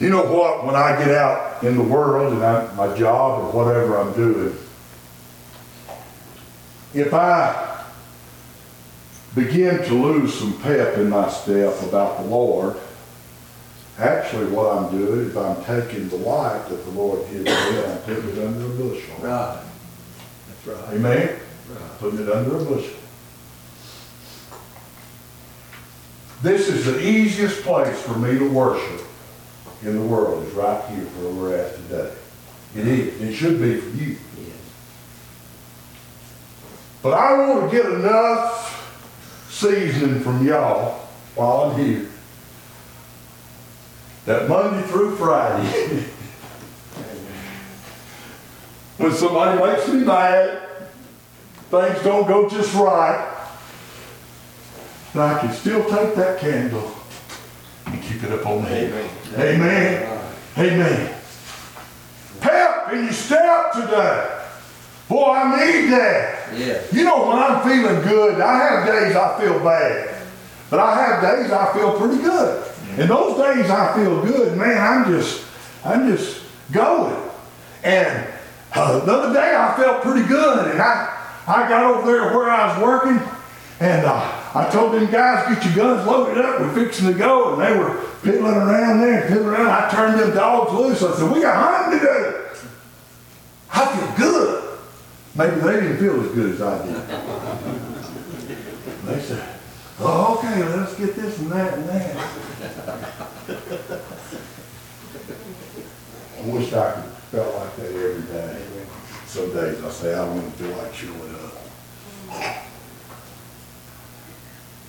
You 0.00 0.10
know 0.10 0.32
what? 0.32 0.64
When 0.64 0.76
I 0.76 0.96
get 0.96 1.10
out 1.12 1.64
in 1.64 1.76
the 1.76 1.82
world 1.82 2.32
and 2.32 2.44
I, 2.44 2.72
my 2.74 2.96
job 2.96 3.42
or 3.42 3.50
whatever 3.50 3.98
I'm 3.98 4.12
doing, 4.12 4.56
if 6.94 7.12
I 7.12 7.77
begin 9.34 9.78
to 9.84 9.94
lose 9.94 10.38
some 10.38 10.60
pep 10.60 10.96
in 10.98 11.10
my 11.10 11.28
step 11.28 11.80
about 11.82 12.18
the 12.18 12.24
Lord, 12.24 12.76
Actually, 13.98 14.46
what 14.46 14.76
I'm 14.76 14.96
doing 14.96 15.28
is 15.28 15.36
I'm 15.36 15.62
taking 15.64 16.08
the 16.08 16.18
light 16.18 16.68
that 16.68 16.84
the 16.84 16.90
Lord 16.92 17.28
gives 17.30 17.44
me 17.44 17.50
and 17.50 17.92
I'm 17.92 17.98
putting 17.98 18.28
it 18.30 18.38
under 18.38 18.66
a 18.66 18.68
bushel. 18.68 19.16
Right. 19.18 19.60
That's 20.48 20.66
right. 20.68 20.94
Amen? 20.94 21.40
Right. 21.68 21.98
Putting 21.98 22.20
it 22.20 22.30
under 22.30 22.58
a 22.58 22.64
bushel. 22.64 22.94
This 26.42 26.68
is 26.68 26.84
the 26.84 27.04
easiest 27.04 27.62
place 27.62 28.00
for 28.00 28.16
me 28.16 28.38
to 28.38 28.48
worship 28.48 29.04
in 29.82 29.96
the 29.96 30.06
world, 30.06 30.46
is 30.46 30.54
right 30.54 30.84
here 30.90 31.04
where 31.04 31.32
we're 31.32 31.56
at 31.56 31.74
today. 31.74 32.12
It 32.76 32.86
is. 32.86 33.20
It 33.20 33.34
should 33.34 33.60
be 33.60 33.80
for 33.80 33.96
you. 33.96 34.16
Yes. 34.38 34.54
But 37.02 37.14
I 37.14 37.48
want 37.48 37.68
to 37.68 37.76
get 37.76 37.86
enough 37.86 38.77
seasoning 39.58 40.20
from 40.20 40.46
y'all 40.46 41.00
while 41.34 41.62
I'm 41.62 41.84
here. 41.84 42.08
That 44.24 44.48
Monday 44.48 44.86
through 44.86 45.16
Friday, 45.16 46.04
when 48.98 49.12
somebody 49.12 49.60
makes 49.60 49.88
me 49.88 50.04
mad, 50.04 50.62
things 51.70 52.00
don't 52.04 52.28
go 52.28 52.48
just 52.48 52.72
right, 52.74 53.36
that 55.14 55.36
I 55.36 55.40
can 55.40 55.52
still 55.52 55.82
take 55.90 56.14
that 56.14 56.38
candle 56.38 56.94
and 57.86 58.00
keep 58.00 58.22
it 58.22 58.30
up 58.30 58.46
on 58.46 58.62
the 58.62 58.68
head. 58.68 59.10
Amen. 59.38 60.20
Amen. 60.56 61.14
Pep 62.40 62.92
in 62.92 63.04
your 63.04 63.12
step 63.12 63.72
today. 63.72 64.44
Boy, 65.08 65.32
I 65.32 65.66
need 65.66 65.90
that. 65.90 66.37
Yeah. 66.56 66.82
You 66.92 67.04
know, 67.04 67.28
when 67.28 67.38
I'm 67.38 67.62
feeling 67.68 68.02
good, 68.02 68.40
I 68.40 68.58
have 68.58 68.86
days 68.86 69.16
I 69.16 69.40
feel 69.40 69.58
bad, 69.60 70.22
but 70.70 70.80
I 70.80 70.94
have 70.94 71.22
days 71.22 71.50
I 71.50 71.72
feel 71.72 71.98
pretty 71.98 72.22
good. 72.22 72.64
And 72.98 73.10
those 73.10 73.36
days 73.36 73.70
I 73.70 73.94
feel 73.94 74.22
good, 74.22 74.56
man, 74.56 74.76
I'm 74.78 75.10
just, 75.10 75.44
I'm 75.84 76.08
just 76.08 76.42
going. 76.72 77.16
And 77.84 78.26
uh, 78.74 79.04
the 79.04 79.12
other 79.12 79.32
day 79.34 79.54
I 79.56 79.76
felt 79.76 80.02
pretty 80.02 80.26
good, 80.26 80.68
and 80.68 80.80
I, 80.80 81.14
I 81.46 81.68
got 81.68 81.84
over 81.84 82.10
there 82.10 82.36
where 82.36 82.50
I 82.50 82.72
was 82.72 82.82
working, 82.82 83.20
and 83.80 84.04
uh, 84.04 84.42
I 84.54 84.68
told 84.70 84.94
them 84.94 85.10
guys, 85.10 85.54
get 85.54 85.64
your 85.64 85.74
guns 85.76 86.06
loaded 86.06 86.44
up, 86.44 86.60
we're 86.60 86.74
fixing 86.74 87.06
to 87.06 87.14
go, 87.16 87.54
and 87.54 87.62
they 87.62 87.78
were 87.78 88.04
piddling 88.22 88.56
around 88.56 89.00
there, 89.00 89.28
piddling 89.28 89.46
around. 89.46 89.68
I 89.68 89.90
turned 89.90 90.18
them 90.18 90.34
dogs 90.34 90.72
loose. 90.72 91.02
I 91.02 91.16
said, 91.16 91.30
we 91.32 91.42
got 91.42 91.54
hunting 91.56 92.00
to 92.00 92.04
do. 92.04 92.44
I 93.70 93.86
feel 93.86 94.16
good. 94.16 94.67
Maybe 95.38 95.60
they 95.60 95.80
didn't 95.80 95.98
feel 95.98 96.20
as 96.20 96.32
good 96.32 96.54
as 96.54 96.60
I 96.60 96.84
did. 96.84 96.96
They 99.04 99.20
said, 99.20 99.48
oh, 100.00 100.36
okay, 100.36 100.64
let's 100.64 100.94
get 100.96 101.14
this 101.14 101.38
and 101.38 101.52
that 101.52 101.74
and 101.74 101.88
that. 101.88 102.16
I 106.36 106.40
wish 106.42 106.72
I 106.72 106.92
could 106.92 107.04
felt 107.30 107.54
like 107.54 107.76
that 107.76 107.86
every 107.86 108.22
day. 108.22 108.62
Some 109.26 109.52
days 109.52 109.84
I 109.84 109.90
say, 109.90 110.14
I 110.14 110.24
don't 110.24 110.38
even 110.38 110.50
feel 110.52 110.76
like 110.76 110.94
showing 110.94 111.34
up. 111.34 111.54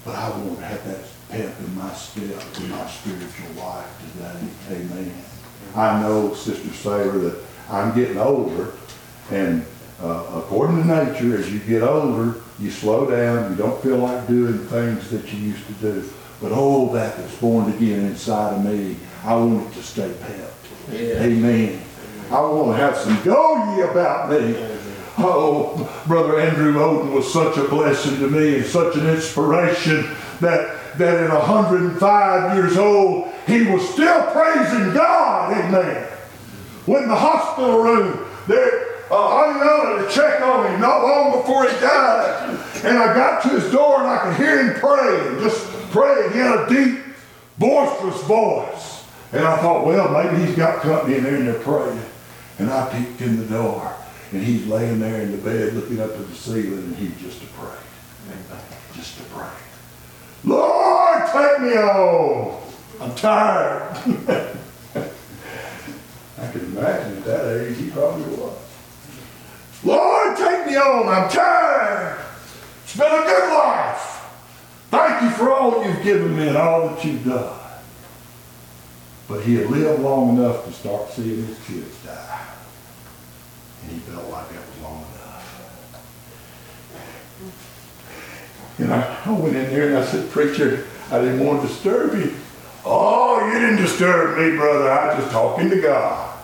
But 0.05 0.15
I 0.15 0.29
want 0.29 0.57
to 0.59 0.65
have 0.65 0.83
that 0.85 1.03
pep 1.29 1.59
in 1.59 1.75
my 1.75 1.93
step, 1.93 2.41
in 2.57 2.69
my 2.69 2.87
spiritual 2.87 3.51
life 3.61 4.13
today. 4.13 4.81
Amen. 4.81 5.13
I 5.75 6.01
know, 6.01 6.33
Sister 6.33 6.73
Saber, 6.73 7.19
that 7.19 7.43
I'm 7.69 7.93
getting 7.93 8.17
older, 8.17 8.73
and 9.29 9.65
uh, 10.01 10.25
according 10.35 10.81
to 10.81 10.87
nature, 10.87 11.37
as 11.37 11.51
you 11.51 11.59
get 11.59 11.83
older, 11.83 12.39
you 12.59 12.71
slow 12.71 13.09
down, 13.09 13.51
you 13.51 13.57
don't 13.57 13.81
feel 13.81 13.97
like 13.97 14.27
doing 14.27 14.57
things 14.67 15.09
that 15.09 15.31
you 15.33 15.39
used 15.39 15.65
to 15.67 15.73
do. 15.73 16.09
But 16.41 16.51
oh, 16.53 16.93
that 16.93 17.17
that's 17.17 17.35
born 17.37 17.71
again 17.73 18.05
inside 18.05 18.55
of 18.55 18.63
me, 18.63 18.95
I 19.23 19.35
want 19.35 19.67
it 19.67 19.73
to 19.73 19.83
stay 19.83 20.13
pepped. 20.21 20.53
Yeah. 20.91 21.23
Amen. 21.23 21.81
I 22.31 22.41
want 22.41 22.77
to 22.77 22.83
have 22.83 22.95
some 22.95 23.21
go 23.23 23.75
ye 23.75 23.81
about 23.81 24.31
me. 24.31 24.55
Oh, 25.17 26.03
Brother 26.07 26.39
Andrew 26.39 26.75
Oden 26.75 27.13
was 27.13 27.31
such 27.31 27.57
a 27.57 27.67
blessing 27.67 28.19
to 28.19 28.29
me 28.29 28.57
and 28.57 28.65
such 28.65 28.95
an 28.95 29.07
inspiration 29.07 30.15
that, 30.39 30.97
that 30.97 31.23
at 31.23 31.29
105 31.29 32.55
years 32.55 32.77
old, 32.77 33.29
he 33.45 33.63
was 33.63 33.87
still 33.89 34.23
praising 34.31 34.93
God. 34.93 35.57
Amen. 35.57 36.07
In 36.87 37.07
the 37.09 37.15
hospital 37.15 37.83
room, 37.83 38.25
there, 38.47 38.78
I 39.12 39.97
knew 39.97 40.05
to 40.05 40.12
check 40.12 40.41
on 40.41 40.72
him 40.72 40.82
not 40.82 41.01
long 41.01 41.41
before 41.41 41.68
he 41.68 41.80
died. 41.80 42.60
And 42.84 42.97
I 42.97 43.14
got 43.14 43.41
to 43.43 43.49
his 43.49 43.72
door 43.72 43.99
and 43.99 44.07
I 44.07 44.18
could 44.20 44.36
hear 44.38 44.64
him 44.64 44.80
praying, 44.80 45.39
just 45.39 45.66
praying. 45.91 46.32
He 46.32 46.39
had 46.39 46.60
a 46.60 46.70
deep, 46.70 46.99
boisterous 47.57 48.22
voice. 48.24 49.05
And 49.32 49.45
I 49.45 49.57
thought, 49.57 49.86
well, 49.86 50.10
maybe 50.10 50.45
he's 50.45 50.55
got 50.55 50.82
company 50.82 51.18
in 51.18 51.24
there 51.24 51.36
and 51.36 51.47
they're 51.47 51.60
praying. 51.60 52.01
And 52.60 52.70
I 52.70 52.89
peeked 52.91 53.22
in 53.22 53.38
the 53.38 53.45
door 53.45 53.95
and 54.32 54.43
he's 54.43 54.68
laying 54.68 54.99
there 54.99 55.22
in 55.22 55.32
the 55.32 55.38
bed 55.38 55.74
looking 55.74 55.99
up 55.99 56.12
at 56.12 56.28
the 56.28 56.36
ceiling 56.36 56.74
and 56.74 56.95
he's 56.95 57.20
just 57.20 57.41
a 57.43 57.47
praying. 57.47 57.76
Just 58.93 59.20
a 59.20 59.24
praying. 59.24 59.51
Lord, 60.43 61.24
take 61.32 61.62
me 61.62 61.76
home. 61.76 62.62
I'm 63.01 63.16
tired. 63.16 63.91
I 66.38 66.51
can 66.51 66.62
imagine 66.62 67.18
at 67.18 67.26
that 67.26 67.57
age 67.57 67.78
he 67.78 67.89
probably 67.89 68.36
was. 68.36 68.68
Lord, 69.84 70.38
take 70.38 70.65
me 70.67 70.73
home. 70.73 71.07
I'm 71.07 71.30
tired. 71.30 72.19
It's 72.84 72.97
been 72.97 73.05
a 73.05 73.23
good 73.23 73.53
life. 73.53 74.25
Thank 74.89 75.23
you 75.23 75.30
for 75.32 75.51
all 75.53 75.86
you've 75.86 76.03
given 76.03 76.36
me 76.36 76.47
and 76.47 76.57
all 76.57 76.89
that 76.89 77.05
you've 77.05 77.23
done. 77.23 77.57
But 79.27 79.43
he 79.43 79.55
had 79.55 79.69
lived 79.69 80.01
long 80.01 80.38
enough 80.38 80.65
to 80.65 80.73
start 80.73 81.11
seeing 81.11 81.45
his 81.45 81.59
kids 81.65 82.03
die. 82.03 82.47
And 83.84 83.91
he 83.91 83.99
felt 83.99 84.27
like 84.30 84.49
that 84.49 84.59
was 84.59 84.80
long 84.82 84.97
enough. 84.97 85.99
And 88.80 88.93
I, 88.93 89.21
I 89.25 89.32
went 89.32 89.55
in 89.55 89.69
there 89.69 89.89
and 89.89 89.97
I 89.97 90.05
said, 90.05 90.32
Preacher, 90.32 90.88
I 91.11 91.19
didn't 91.19 91.45
want 91.45 91.61
to 91.61 91.67
disturb 91.67 92.15
you. 92.15 92.36
Oh, 92.86 93.45
you 93.45 93.59
didn't 93.59 93.77
disturb 93.77 94.38
me, 94.38 94.57
brother. 94.57 94.91
I 94.91 95.13
was 95.13 95.23
just 95.23 95.32
talking 95.32 95.69
to 95.69 95.80
God. 95.80 96.38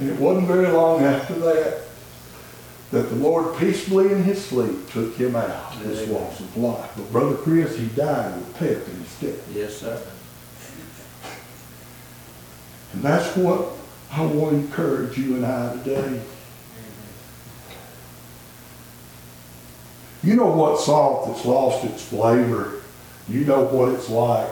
And 0.00 0.10
it 0.10 0.18
wasn't 0.18 0.46
very 0.46 0.68
long 0.68 1.02
after 1.02 1.34
that 1.34 1.82
that 2.90 3.10
the 3.10 3.16
Lord 3.16 3.56
peacefully 3.58 4.12
in 4.12 4.22
his 4.22 4.42
sleep 4.42 4.90
took 4.90 5.14
him 5.16 5.36
out 5.36 5.74
of 5.74 5.84
this 5.84 6.08
loss 6.08 6.40
of 6.40 6.56
life. 6.56 6.90
But 6.96 7.12
Brother 7.12 7.36
Chris, 7.36 7.76
he 7.76 7.86
died 7.88 8.34
with 8.34 8.54
pep 8.54 8.88
in 8.88 9.00
his 9.00 9.08
step. 9.08 9.34
Yes, 9.52 9.76
sir. 9.76 10.00
And 12.94 13.02
that's 13.02 13.36
what 13.36 13.72
I 14.10 14.24
want 14.24 14.52
to 14.52 14.56
encourage 14.56 15.18
you 15.18 15.34
and 15.34 15.44
I 15.44 15.76
today. 15.82 16.22
You 20.22 20.34
know 20.34 20.46
what 20.46 20.80
salt 20.80 21.28
that's 21.28 21.44
lost 21.44 21.84
its 21.84 22.02
flavor? 22.02 22.80
You 23.28 23.44
know 23.44 23.64
what 23.64 23.90
it's 23.90 24.08
like. 24.08 24.48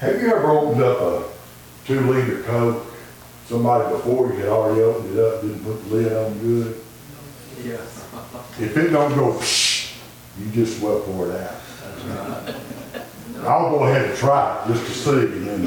Have 0.00 0.20
you 0.20 0.34
ever 0.34 0.50
opened 0.50 0.82
up 0.82 1.00
a 1.00 1.24
two 1.86 2.00
liter 2.00 2.42
Coke? 2.42 2.86
Somebody 3.46 3.92
before 3.92 4.28
you 4.28 4.38
had 4.38 4.48
already 4.48 4.80
opened 4.82 5.18
it 5.18 5.24
up, 5.24 5.42
didn't 5.42 5.64
put 5.64 5.82
the 5.84 5.94
lid 5.94 6.12
on 6.12 6.38
good. 6.38 6.80
Yeah. 7.64 7.74
If 8.60 8.76
it 8.76 8.90
don't 8.90 9.14
go 9.14 9.32
you 10.38 10.50
just 10.52 10.80
well 10.80 11.00
pour 11.00 11.28
it 11.30 11.40
out. 11.40 11.56
I'll 13.42 13.70
go 13.70 13.84
ahead 13.84 14.08
and 14.08 14.16
try 14.16 14.62
it 14.62 14.68
just 14.68 14.86
to 14.86 14.92
see. 14.92 15.10
And 15.10 15.46
then, 15.46 15.66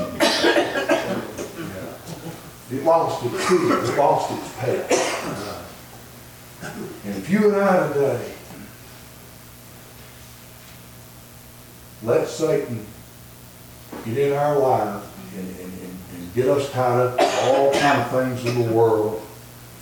it 2.72 2.84
lost 2.84 3.26
its 3.26 3.45
feel, 3.45 3.72
it 3.72 3.97
lost 3.97 4.32
its 4.32 4.55
pep. 4.57 4.91
And 7.05 7.16
if 7.18 7.30
you 7.30 7.53
and 7.53 7.61
I 7.61 7.88
today 7.93 8.34
let 12.03 12.28
Satan 12.28 12.86
get 14.05 14.18
in 14.18 14.34
our 14.34 14.59
and, 15.36 15.47
and, 15.47 15.59
and 15.59 15.82
get 16.36 16.47
us 16.47 16.71
tied 16.71 16.99
up 16.99 17.19
in 17.19 17.29
all 17.49 17.71
kind 17.73 18.01
of 18.01 18.11
things 18.11 18.45
in 18.45 18.63
the 18.63 18.73
world, 18.73 19.25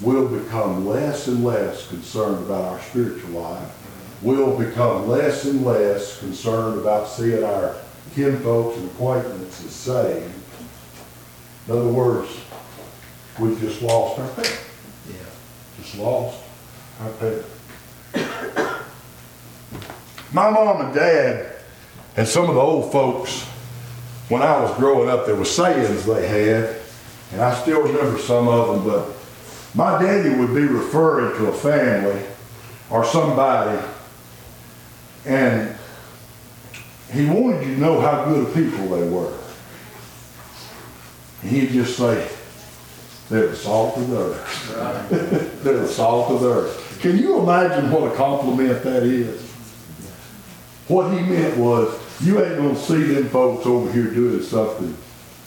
we'll 0.01 0.27
become 0.27 0.85
less 0.85 1.27
and 1.27 1.43
less 1.43 1.87
concerned 1.87 2.45
about 2.45 2.65
our 2.65 2.81
spiritual 2.81 3.41
life. 3.41 3.77
We'll 4.21 4.57
become 4.57 5.07
less 5.07 5.45
and 5.45 5.65
less 5.65 6.19
concerned 6.19 6.79
about 6.79 7.07
seeing 7.07 7.43
our 7.43 7.75
kinfolks 8.13 8.77
and 8.77 8.89
acquaintances 8.91 9.71
saved. 9.71 10.33
In 11.67 11.73
other 11.73 11.87
words, 11.87 12.29
we've 13.39 13.59
just 13.59 13.81
lost 13.81 14.19
our 14.19 14.27
faith. 14.27 14.67
Yeah. 15.09 15.81
Just 15.81 15.97
lost 15.97 16.39
our 17.01 17.09
faith. 17.13 17.57
My 20.33 20.49
mom 20.49 20.81
and 20.85 20.93
dad 20.93 21.55
and 22.15 22.27
some 22.27 22.49
of 22.49 22.55
the 22.55 22.61
old 22.61 22.91
folks, 22.91 23.45
when 24.31 24.41
I 24.41 24.61
was 24.61 24.73
growing 24.77 25.09
up, 25.09 25.25
there 25.25 25.35
were 25.35 25.43
sayings 25.43 26.05
they 26.05 26.25
had, 26.25 26.77
and 27.33 27.41
I 27.41 27.53
still 27.53 27.81
remember 27.81 28.17
some 28.17 28.47
of 28.47 28.67
them, 28.69 28.89
but 28.89 29.09
my 29.75 30.01
daddy 30.01 30.29
would 30.29 30.55
be 30.55 30.61
referring 30.61 31.37
to 31.37 31.47
a 31.47 31.53
family 31.53 32.25
or 32.89 33.03
somebody, 33.03 33.85
and 35.25 35.75
he 37.11 37.25
wanted 37.25 37.67
you 37.67 37.75
to 37.75 37.81
know 37.81 37.99
how 37.99 38.23
good 38.23 38.47
of 38.47 38.53
people 38.53 38.87
they 38.87 39.09
were. 39.09 39.37
And 41.41 41.51
he'd 41.51 41.71
just 41.71 41.97
say, 41.97 42.31
they're 43.29 43.47
the 43.47 43.55
salt 43.57 43.97
of 43.97 44.09
the 44.09 44.17
earth. 44.17 45.09
They're 45.63 45.79
the 45.79 45.87
salt 45.87 46.31
of 46.31 46.41
the 46.41 46.49
earth. 46.49 46.99
Can 47.01 47.17
you 47.17 47.39
imagine 47.39 47.89
what 47.91 48.11
a 48.11 48.15
compliment 48.15 48.83
that 48.83 49.03
is? 49.03 49.41
What 50.87 51.13
he 51.13 51.19
meant 51.21 51.57
was, 51.57 52.00
you 52.21 52.43
ain't 52.43 52.57
gonna 52.57 52.75
see 52.75 53.03
them 53.03 53.29
folks 53.29 53.65
over 53.65 53.91
here 53.91 54.11
doing 54.11 54.41
something 54.43 54.95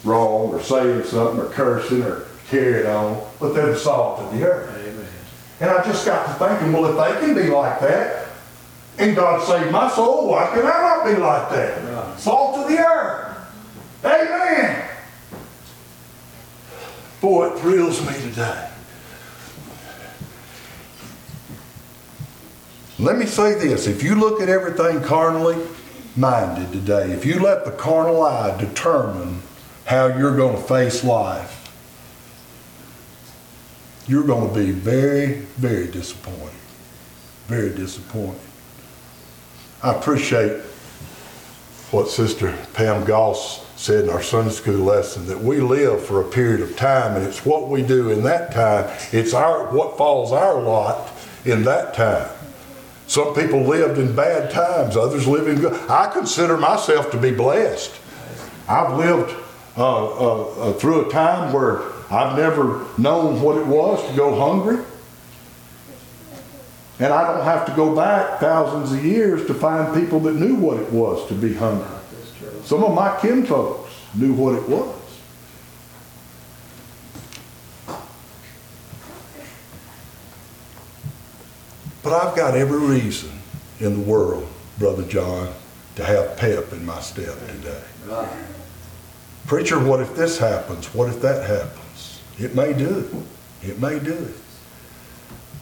wrong 0.02 0.52
or 0.52 0.60
saying 0.60 1.04
something 1.04 1.40
or 1.40 1.48
cursing 1.50 2.02
or 2.02 2.26
carrying 2.48 2.86
on, 2.86 3.24
but 3.40 3.54
they're 3.54 3.72
the 3.72 3.78
salt 3.78 4.20
of 4.20 4.38
the 4.38 4.44
earth. 4.44 4.70
Amen. 4.70 5.06
And 5.60 5.70
I 5.70 5.84
just 5.84 6.04
got 6.04 6.26
to 6.26 6.34
thinking, 6.34 6.72
well, 6.72 6.86
if 6.86 6.96
they 6.96 7.26
can 7.26 7.34
be 7.34 7.48
like 7.48 7.80
that, 7.80 8.28
and 8.98 9.16
God 9.16 9.46
saved 9.46 9.72
my 9.72 9.90
soul, 9.90 10.28
why 10.28 10.48
can 10.48 10.60
I 10.60 10.62
not 10.62 11.04
be 11.04 11.16
like 11.16 11.50
that? 11.50 11.82
Right. 11.82 12.18
Salt 12.18 12.58
of 12.58 12.68
the 12.68 12.78
earth. 12.78 13.36
Amen. 14.04 14.88
Boy, 17.20 17.48
it 17.48 17.58
thrills 17.58 18.00
me 18.06 18.14
today. 18.30 18.70
Let 22.98 23.18
me 23.18 23.26
say 23.26 23.54
this 23.54 23.86
if 23.86 24.02
you 24.02 24.14
look 24.14 24.40
at 24.40 24.48
everything 24.48 25.02
carnally 25.02 25.56
minded 26.16 26.72
today, 26.72 27.12
if 27.12 27.24
you 27.24 27.40
let 27.40 27.64
the 27.64 27.70
carnal 27.72 28.22
eye 28.22 28.56
determine 28.58 29.42
how 29.86 30.06
you're 30.06 30.36
going 30.36 30.56
to 30.56 30.62
face 30.62 31.04
life, 31.04 31.60
you're 34.06 34.24
going 34.24 34.48
to 34.48 34.54
be 34.54 34.70
very, 34.70 35.34
very 35.56 35.86
disappointed. 35.86 36.50
Very 37.46 37.70
disappointed. 37.70 38.40
I 39.82 39.94
appreciate 39.94 40.62
what 41.90 42.08
Sister 42.08 42.56
Pam 42.74 43.04
Goss 43.04 43.64
said 43.76 44.04
in 44.04 44.10
our 44.10 44.22
Sunday 44.22 44.50
school 44.50 44.76
lesson 44.76 45.26
that 45.26 45.40
we 45.40 45.60
live 45.60 46.04
for 46.04 46.20
a 46.20 46.24
period 46.24 46.60
of 46.60 46.76
time 46.76 47.16
and 47.16 47.26
it's 47.26 47.44
what 47.44 47.68
we 47.68 47.82
do 47.82 48.10
in 48.10 48.22
that 48.24 48.52
time. 48.52 48.90
It's 49.12 49.34
our 49.34 49.72
what 49.74 49.98
falls 49.98 50.32
our 50.32 50.60
lot 50.60 51.10
in 51.44 51.64
that 51.64 51.94
time. 51.94 52.33
Some 53.14 53.32
people 53.32 53.60
lived 53.60 53.96
in 53.96 54.16
bad 54.16 54.50
times, 54.50 54.96
others 54.96 55.28
live 55.28 55.46
in 55.46 55.60
good. 55.60 55.72
I 55.88 56.10
consider 56.12 56.56
myself 56.56 57.12
to 57.12 57.16
be 57.16 57.30
blessed. 57.30 57.94
I've 58.68 58.98
lived 58.98 59.32
uh, 59.76 60.06
uh, 60.06 60.42
uh, 60.42 60.72
through 60.72 61.06
a 61.06 61.12
time 61.12 61.52
where 61.52 61.82
I've 62.10 62.36
never 62.36 62.84
known 62.98 63.40
what 63.40 63.56
it 63.56 63.68
was 63.68 64.04
to 64.10 64.16
go 64.16 64.34
hungry. 64.34 64.84
And 66.98 67.12
I 67.12 67.32
don't 67.32 67.44
have 67.44 67.66
to 67.66 67.72
go 67.76 67.94
back 67.94 68.40
thousands 68.40 68.92
of 68.92 69.04
years 69.04 69.46
to 69.46 69.54
find 69.54 69.94
people 69.94 70.18
that 70.18 70.34
knew 70.34 70.56
what 70.56 70.80
it 70.80 70.90
was 70.90 71.24
to 71.28 71.34
be 71.34 71.54
hungry. 71.54 71.86
Some 72.64 72.82
of 72.82 72.94
my 72.94 73.16
kinfolks 73.20 73.92
knew 74.16 74.32
what 74.32 74.56
it 74.56 74.68
was. 74.68 75.03
But 82.04 82.12
I've 82.12 82.36
got 82.36 82.54
every 82.54 82.78
reason 82.78 83.32
in 83.80 83.94
the 83.94 84.00
world, 84.00 84.46
Brother 84.78 85.04
John, 85.04 85.52
to 85.96 86.04
have 86.04 86.36
pep 86.36 86.72
in 86.72 86.84
my 86.84 87.00
step 87.00 87.34
today. 87.46 87.82
Right. 88.06 88.28
Preacher, 89.46 89.82
what 89.82 90.00
if 90.00 90.14
this 90.14 90.38
happens? 90.38 90.94
What 90.94 91.08
if 91.08 91.22
that 91.22 91.48
happens? 91.48 92.20
It 92.38 92.54
may 92.54 92.74
do 92.74 93.10
it. 93.62 93.80
May 93.80 93.98
do 93.98 94.12
it. 94.12 94.34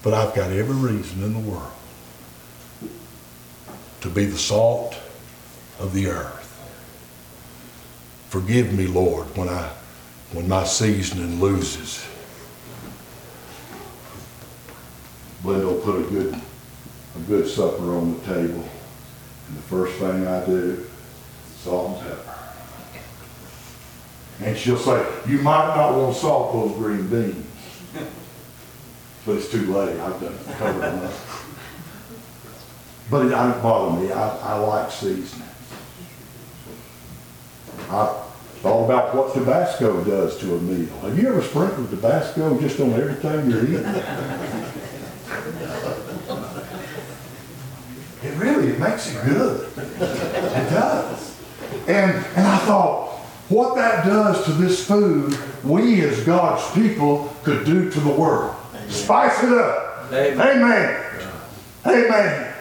But 0.02 0.14
I've 0.14 0.34
got 0.34 0.50
every 0.50 0.74
reason 0.74 1.22
in 1.22 1.32
the 1.32 1.50
world 1.50 1.70
to 4.00 4.10
be 4.10 4.24
the 4.24 4.36
salt 4.36 4.96
of 5.78 5.94
the 5.94 6.08
earth. 6.08 6.48
Forgive 8.28 8.72
me, 8.72 8.88
Lord, 8.88 9.36
when 9.36 9.48
I 9.48 9.70
when 10.32 10.48
my 10.48 10.64
seasoning 10.64 11.40
loses. 11.40 12.04
Glenda 15.42 15.64
will 15.64 15.80
put 15.80 16.06
a 16.06 16.08
good 16.08 16.40
a 17.14 17.18
good 17.20 17.48
supper 17.48 17.94
on 17.94 18.18
the 18.18 18.20
table. 18.24 18.64
And 19.48 19.56
the 19.56 19.62
first 19.62 19.98
thing 19.98 20.26
I 20.26 20.44
do, 20.46 20.86
salt 21.56 21.98
and 21.98 22.08
pepper. 22.08 22.38
And 24.40 24.56
she'll 24.56 24.78
say, 24.78 25.06
you 25.28 25.38
might 25.38 25.74
not 25.76 25.96
want 25.96 26.14
to 26.14 26.20
salt 26.20 26.52
those 26.52 26.76
green 26.76 27.08
beans. 27.08 27.46
But 29.24 29.36
it's 29.36 29.50
too 29.50 29.72
late, 29.72 30.00
I've 30.00 30.20
done 30.20 30.34
it, 30.34 30.56
covered 30.56 30.80
them 30.80 31.04
up. 31.04 31.12
But 33.10 33.26
it 33.26 33.28
doesn't 33.28 33.62
bother 33.62 34.00
me, 34.00 34.10
I, 34.10 34.36
I 34.38 34.54
like 34.58 34.90
seasoning. 34.90 35.48
I, 37.88 38.22
it's 38.56 38.64
all 38.64 38.84
about 38.84 39.14
what 39.14 39.34
Tabasco 39.34 40.02
does 40.02 40.38
to 40.38 40.56
a 40.56 40.60
meal. 40.60 40.92
Have 41.00 41.18
you 41.18 41.28
ever 41.28 41.42
sprinkled 41.42 41.90
Tabasco 41.90 42.58
just 42.60 42.80
on 42.80 42.94
everything 42.94 43.50
you're 43.50 43.64
eating? 43.64 43.84
It 48.22 48.38
really, 48.38 48.68
it 48.68 48.78
makes 48.78 49.12
it 49.12 49.24
good. 49.24 49.68
It 49.76 50.70
does. 50.70 51.36
And, 51.88 52.12
and 52.36 52.46
I 52.46 52.58
thought, 52.58 53.18
what 53.48 53.74
that 53.74 54.04
does 54.04 54.44
to 54.44 54.52
this 54.52 54.86
food, 54.86 55.36
we 55.64 56.02
as 56.02 56.20
God's 56.24 56.72
people 56.72 57.34
could 57.42 57.66
do 57.66 57.90
to 57.90 58.00
the 58.00 58.10
world. 58.10 58.54
Spice 58.88 59.42
it 59.42 59.52
up. 59.52 60.12
Amen. 60.12 60.40
Amen. 60.40 61.30
Amen. 61.86 62.54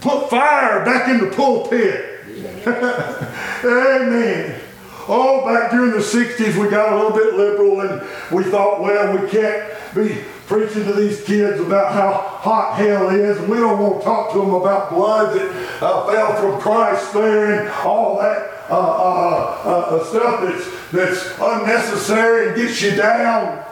Put 0.00 0.30
fire 0.30 0.84
back 0.84 1.08
in 1.08 1.18
the 1.18 1.34
pulpit. 1.34 2.24
Amen. 3.64 4.60
Oh, 5.08 5.44
back 5.44 5.70
during 5.70 5.92
the 5.92 5.98
60s, 5.98 6.60
we 6.60 6.68
got 6.68 6.92
a 6.92 6.96
little 6.96 7.16
bit 7.16 7.34
liberal 7.34 7.80
and 7.82 8.00
we 8.32 8.42
thought, 8.50 8.80
well, 8.80 9.16
we 9.16 9.28
can't 9.28 9.72
be 9.94 10.24
preaching 10.46 10.84
to 10.84 10.92
these 10.92 11.22
kids 11.24 11.60
about 11.60 11.92
how 11.92 12.12
hot 12.12 12.76
hell 12.76 13.08
is, 13.08 13.38
and 13.38 13.48
we 13.48 13.56
don't 13.56 13.78
want 13.80 14.00
to 14.00 14.04
talk 14.04 14.32
to 14.32 14.38
them 14.38 14.54
about 14.54 14.90
blood 14.90 15.36
that 15.36 15.82
uh, 15.82 16.06
fell 16.06 16.34
from 16.36 16.60
Christ 16.60 17.12
there 17.12 17.60
and 17.60 17.68
all 17.84 18.18
that 18.20 18.52
uh, 18.70 18.74
uh, 18.74 19.60
uh, 19.64 19.68
uh, 19.68 20.04
stuff 20.04 20.40
that's, 20.42 20.90
that's 20.90 21.38
unnecessary 21.40 22.48
and 22.48 22.56
gets 22.56 22.80
you 22.82 22.94
down. 22.94 23.64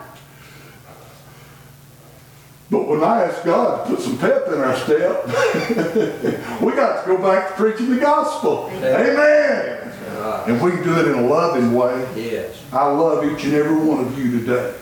But 2.70 2.89
when 2.89 3.05
I 3.05 3.25
ask 3.25 3.45
God 3.45 3.87
to 3.87 3.95
put 3.95 4.05
some 4.05 4.18
pep 4.18 4.49
in 4.49 4.55
our 4.55 4.77
step, 4.77 5.27
we 6.61 6.72
got 6.72 7.05
to 7.05 7.07
go 7.07 7.18
back 7.18 7.51
to 7.51 7.55
preaching 7.55 7.91
the 7.91 8.01
gospel. 8.01 8.68
Amen. 8.72 9.93
Right. 10.16 10.45
And 10.49 10.61
we 10.61 10.72
can 10.72 10.83
do 10.83 10.99
it 10.99 11.07
in 11.07 11.14
a 11.14 11.22
loving 11.22 11.72
way. 11.72 12.09
Yes. 12.16 12.61
I 12.72 12.91
love 12.91 13.25
each 13.25 13.45
and 13.45 13.55
every 13.55 13.77
one 13.77 14.05
of 14.05 14.18
you 14.18 14.41
today. 14.41 14.75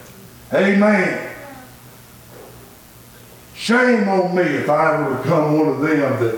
Amen. 0.55 1.32
Shame 3.63 4.09
on 4.09 4.35
me 4.35 4.43
if 4.43 4.69
I 4.69 4.93
ever 4.93 5.15
become 5.15 5.57
one 5.57 5.69
of 5.69 5.81
them 5.83 6.19
that 6.21 6.35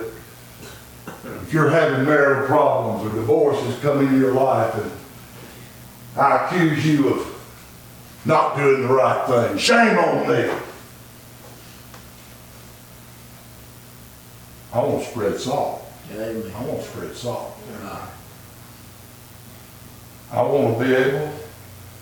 if 1.42 1.54
you're 1.54 1.70
having 1.70 2.04
marital 2.04 2.46
problems 2.46 3.10
or 3.10 3.16
divorces 3.18 3.80
come 3.80 4.00
into 4.00 4.18
your 4.18 4.34
life 4.34 4.74
and 4.74 4.92
I 6.18 6.44
accuse 6.44 6.84
you 6.84 7.08
of 7.14 8.20
not 8.26 8.58
doing 8.58 8.82
the 8.82 8.92
right 8.92 9.26
thing. 9.26 9.56
Shame 9.56 9.96
on 9.96 10.28
me. 10.28 10.52
I 14.74 14.78
want 14.80 15.02
to 15.02 15.10
spread 15.10 15.40
salt. 15.40 15.90
Amen. 16.12 16.52
I 16.54 16.62
want 16.62 16.82
to 16.82 16.86
spread 16.86 17.16
salt. 17.16 17.58
I 20.30 20.42
want 20.42 20.78
to 20.78 20.84
be 20.84 20.94
able 20.94 21.32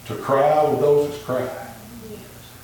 to 0.07 0.15
cry 0.17 0.69
with 0.69 0.81
those 0.81 1.17
that 1.17 1.25
cry. 1.25 1.49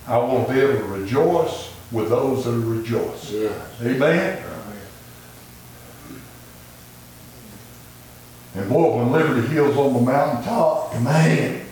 I 0.07 0.17
want 0.17 0.45
to 0.45 0.53
be 0.53 0.59
able 0.59 0.77
to 0.77 0.83
rejoice 0.83 1.68
with 1.91 2.09
those 2.09 2.45
that 2.45 2.51
rejoice. 2.51 3.33
Amen? 3.81 4.43
And 8.55 8.69
boy, 8.69 8.97
when 8.97 9.11
Liberty 9.11 9.47
Hill's 9.47 9.77
on 9.77 9.93
the 9.93 10.01
mountaintop, 10.01 10.93
man, 11.01 11.65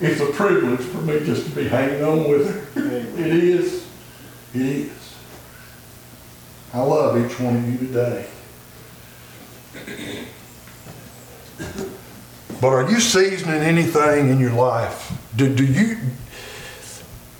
it's 0.00 0.20
a 0.20 0.26
privilege 0.26 0.80
for 0.80 1.02
me 1.02 1.20
just 1.20 1.46
to 1.46 1.50
be 1.54 1.68
hanging 1.68 2.02
on 2.02 2.28
with 2.28 2.74
her. 2.74 3.18
It 3.18 3.32
is. 3.32 3.86
It 4.54 4.62
is. 4.62 5.14
I 6.72 6.80
love 6.80 7.16
each 7.24 7.38
one 7.38 7.56
of 7.56 7.68
you 7.70 7.78
today. 7.78 8.26
But 12.60 12.68
are 12.68 12.90
you 12.90 13.00
seasoning 13.00 13.60
anything 13.60 14.30
in 14.30 14.40
your 14.40 14.52
life? 14.52 15.12
Do, 15.36 15.54
do 15.54 15.64
you, 15.64 15.98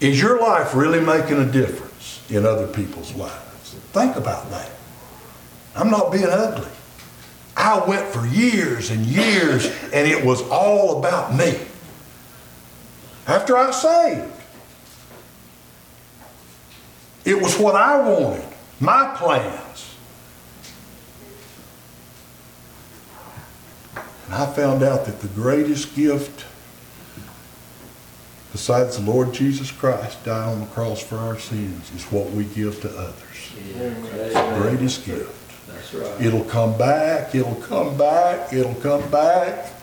is 0.01 0.21
your 0.21 0.41
life 0.41 0.75
really 0.75 1.01
making 1.01 1.39
a 1.39 1.47
difference 1.47 1.86
in 2.31 2.45
other 2.45 2.67
people's 2.67 3.15
lives? 3.15 3.75
Think 3.93 4.17
about 4.17 4.51
that. 4.51 4.71
I'm 5.75 5.91
not 5.91 6.11
being 6.11 6.25
ugly. 6.25 6.71
I 7.57 7.79
went 7.87 8.07
for 8.09 8.27
years 8.27 8.91
and 8.91 9.05
years 9.07 9.67
and 9.93 10.09
it 10.09 10.25
was 10.25 10.43
all 10.43 10.99
about 10.99 11.35
me. 11.35 11.59
After 13.27 13.57
I 13.57 13.71
saved, 13.73 14.33
it 17.25 17.43
was 17.43 17.59
what 17.59 17.75
I 17.75 18.09
wanted, 18.09 18.45
my 18.79 19.13
plans. 19.17 19.91
And 24.27 24.35
I 24.35 24.47
found 24.53 24.83
out 24.83 25.07
that 25.07 25.21
the 25.21 25.29
greatest 25.29 25.95
gift, 25.97 26.45
besides 28.57 28.97
the 28.97 29.03
Lord 29.03 29.35
Jesus 29.35 29.71
Christ 29.71 30.25
dying 30.25 30.49
on 30.49 30.61
the 30.61 30.67
cross 30.69 31.03
for 31.03 31.19
our 31.19 31.39
sins, 31.39 31.93
is 31.95 32.05
what 32.05 32.31
we 32.31 32.45
give 32.45 32.81
to 32.81 32.89
others. 32.99 33.53
Yes. 33.75 34.33
The 34.33 34.63
greatest 34.63 35.05
gift. 35.05 35.69
That's 35.69 35.93
right. 35.93 36.23
It'll 36.23 36.45
come 36.45 36.79
back, 36.79 37.35
it'll 37.35 37.57
come 37.57 37.99
back, 37.99 38.55
it'll 38.55 38.75
come 38.77 39.11
back. 39.11 39.75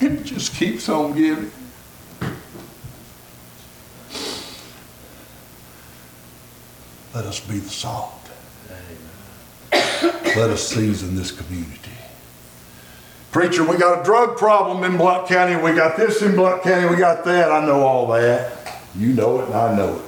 It 0.00 0.24
just 0.24 0.56
keeps 0.56 0.88
on 0.88 1.14
giving. 1.14 1.52
Let 7.14 7.26
us 7.26 7.38
be 7.38 7.58
the 7.60 7.68
salt. 7.68 8.28
Amen. 9.70 10.34
Let 10.36 10.50
us 10.50 10.66
season 10.66 11.14
this 11.14 11.30
community. 11.30 11.81
Preacher, 13.32 13.64
we 13.64 13.78
got 13.78 14.02
a 14.02 14.04
drug 14.04 14.36
problem 14.36 14.84
in 14.84 14.98
Blount 14.98 15.26
County. 15.26 15.56
We 15.56 15.72
got 15.74 15.96
this 15.96 16.20
in 16.20 16.36
Blount 16.36 16.62
County. 16.62 16.86
We 16.88 16.96
got 16.96 17.24
that. 17.24 17.50
I 17.50 17.64
know 17.64 17.82
all 17.82 18.06
that. 18.08 18.78
You 18.94 19.14
know 19.14 19.40
it 19.40 19.46
and 19.46 19.54
I 19.54 19.74
know 19.74 19.96
it. 19.96 20.02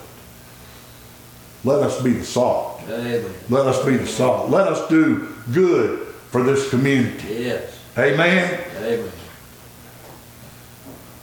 Let 1.65 1.83
us 1.83 2.03
be 2.03 2.13
the 2.13 2.25
salt. 2.25 2.83
Amen. 2.87 3.25
Let 3.49 3.67
us 3.67 3.83
be 3.83 3.97
the 3.97 4.07
salt. 4.07 4.51
Let 4.51 4.69
us 4.69 4.87
do 4.91 5.35
good 5.55 6.01
for 6.31 6.43
this 6.43 6.69
community. 6.69 7.45
Yes. 7.45 7.81
Amen. 7.97 8.63
Amen. 8.77 9.11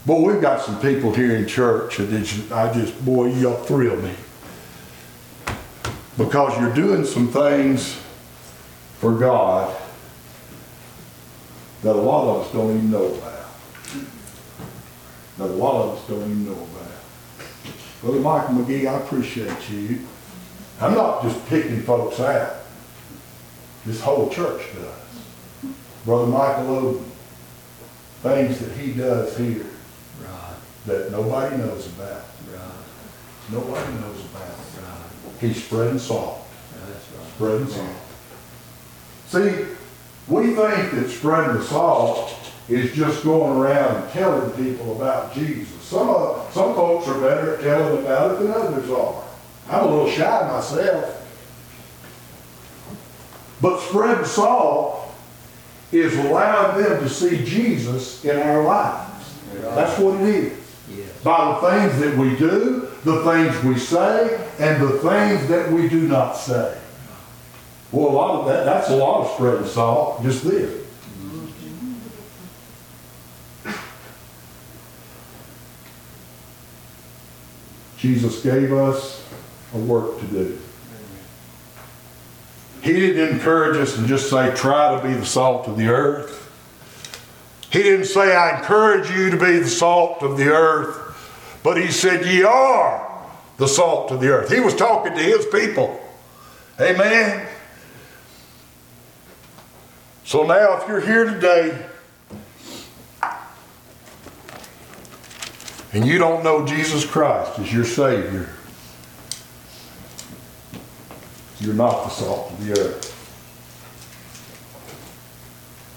Boy, 0.03 0.33
we've 0.33 0.41
got 0.41 0.61
some 0.61 0.81
people 0.81 1.13
here 1.13 1.35
in 1.35 1.45
church 1.45 1.97
that 1.97 2.51
I 2.51 2.73
just, 2.73 3.05
boy, 3.05 3.27
y'all 3.27 3.63
thrill 3.63 3.97
me. 3.97 4.15
Because 6.17 6.59
you're 6.59 6.73
doing 6.73 7.05
some 7.05 7.27
things 7.27 8.01
for 8.97 9.15
God 9.15 9.77
that 11.83 11.95
a 11.95 11.99
lot 12.01 12.27
of 12.27 12.45
us 12.45 12.53
don't 12.53 12.69
even 12.69 12.91
know 12.91 13.05
about. 13.05 13.45
That 15.37 15.45
a 15.49 15.53
lot 15.53 15.83
of 15.83 15.97
us 15.97 16.07
don't 16.07 16.21
even 16.21 16.45
know 16.45 16.51
about. 16.53 16.67
Brother 18.01 18.19
Michael 18.19 18.55
McGee, 18.55 18.87
I 18.87 18.99
appreciate 18.99 19.69
you. 19.69 19.99
I'm 20.79 20.93
not 20.95 21.23
just 21.23 21.45
picking 21.47 21.81
folks 21.83 22.19
out. 22.19 22.55
This 23.85 24.01
whole 24.01 24.29
church 24.29 24.61
does. 24.75 25.71
Brother 26.05 26.27
Michael 26.27 26.63
Oden, 26.65 27.03
things 28.23 28.59
that 28.59 28.71
he 28.77 28.93
does 28.93 29.35
here 29.37 29.65
Right, 30.23 30.55
that 30.87 31.11
nobody 31.11 31.57
knows 31.57 31.87
about. 31.87 32.23
right, 32.53 32.71
Nobody 33.51 33.93
knows 33.93 34.19
about. 34.25 34.41
right. 34.49 35.39
He's 35.39 35.63
spreading 35.63 35.99
salt, 35.99 36.47
That's 36.87 37.05
right. 37.17 37.27
spreading 37.35 37.67
salt. 37.67 37.87
See, 39.27 39.65
we 40.27 40.47
think 40.47 40.91
that 40.91 41.09
spreading 41.09 41.57
the 41.57 41.63
salt 41.63 42.33
is 42.69 42.93
just 42.93 43.23
going 43.23 43.57
around 43.57 44.03
and 44.03 44.11
telling 44.11 44.51
people 44.51 44.95
about 44.95 45.33
Jesus. 45.33 45.69
Some 45.81 46.09
of, 46.09 46.51
some 46.53 46.73
folks 46.75 47.07
are 47.07 47.19
better 47.19 47.55
at 47.55 47.61
telling 47.61 48.05
about 48.05 48.31
it 48.31 48.39
than 48.39 48.51
others 48.51 48.89
are. 48.89 49.23
I'm 49.69 49.83
a 49.83 49.87
little 49.87 50.09
shy 50.09 50.47
myself. 50.51 51.17
But 53.61 53.79
spreading 53.81 54.23
the 54.23 54.27
salt 54.27 55.13
is 55.91 56.17
allowing 56.17 56.83
them 56.83 57.01
to 57.01 57.09
see 57.09 57.43
Jesus 57.43 58.23
in 58.23 58.37
our 58.39 58.63
lives. 58.63 59.33
That's 59.61 59.99
what 59.99 60.21
it 60.21 60.27
is. 60.27 60.57
By 61.23 61.59
the 61.59 61.69
things 61.69 61.99
that 62.01 62.17
we 62.17 62.35
do, 62.37 62.89
the 63.03 63.23
things 63.23 63.63
we 63.63 63.77
say, 63.77 64.49
and 64.59 64.81
the 64.81 64.97
things 64.99 65.47
that 65.49 65.71
we 65.71 65.87
do 65.89 66.07
not 66.07 66.33
say. 66.33 66.77
Well, 67.91 68.09
a 68.09 68.11
lot 68.11 68.39
of 68.39 68.47
that, 68.47 68.65
that's 68.65 68.89
a 68.89 68.95
lot 68.95 69.25
of 69.25 69.33
spreading 69.33 69.67
salt, 69.67 70.23
just 70.23 70.43
this. 70.43 70.81
Jesus 77.97 78.41
gave 78.41 78.73
us 78.73 79.23
a 79.75 79.77
work 79.77 80.19
to 80.19 80.25
do. 80.25 80.59
He 82.81 82.93
didn't 82.93 83.35
encourage 83.35 83.77
us 83.77 83.95
and 83.97 84.07
just 84.07 84.29
say, 84.29 84.51
try 84.55 84.99
to 84.99 85.07
be 85.07 85.13
the 85.13 85.25
salt 85.25 85.67
of 85.67 85.77
the 85.77 85.87
earth. 85.87 86.41
He 87.71 87.83
didn't 87.83 88.07
say, 88.07 88.35
I 88.35 88.57
encourage 88.57 89.09
you 89.11 89.29
to 89.29 89.37
be 89.37 89.59
the 89.59 89.69
salt 89.69 90.23
of 90.23 90.37
the 90.37 90.49
earth, 90.49 90.97
but 91.63 91.77
he 91.77 91.91
said, 91.91 92.25
Ye 92.25 92.43
are 92.43 93.07
the 93.57 93.67
salt 93.67 94.11
of 94.11 94.19
the 94.19 94.29
earth. 94.29 94.51
He 94.51 94.59
was 94.59 94.75
talking 94.75 95.13
to 95.13 95.21
his 95.21 95.45
people. 95.45 96.01
Amen. 96.79 97.47
So 100.31 100.43
now, 100.43 100.77
if 100.77 100.87
you're 100.87 101.01
here 101.01 101.25
today 101.25 101.77
and 105.91 106.05
you 106.05 106.19
don't 106.19 106.41
know 106.41 106.65
Jesus 106.65 107.03
Christ 107.03 107.59
as 107.59 107.73
your 107.73 107.83
Savior, 107.83 108.49
you're 111.59 111.73
not 111.73 112.05
the 112.05 112.09
salt 112.11 112.49
of 112.49 112.65
the 112.65 112.79
earth. 112.79 113.09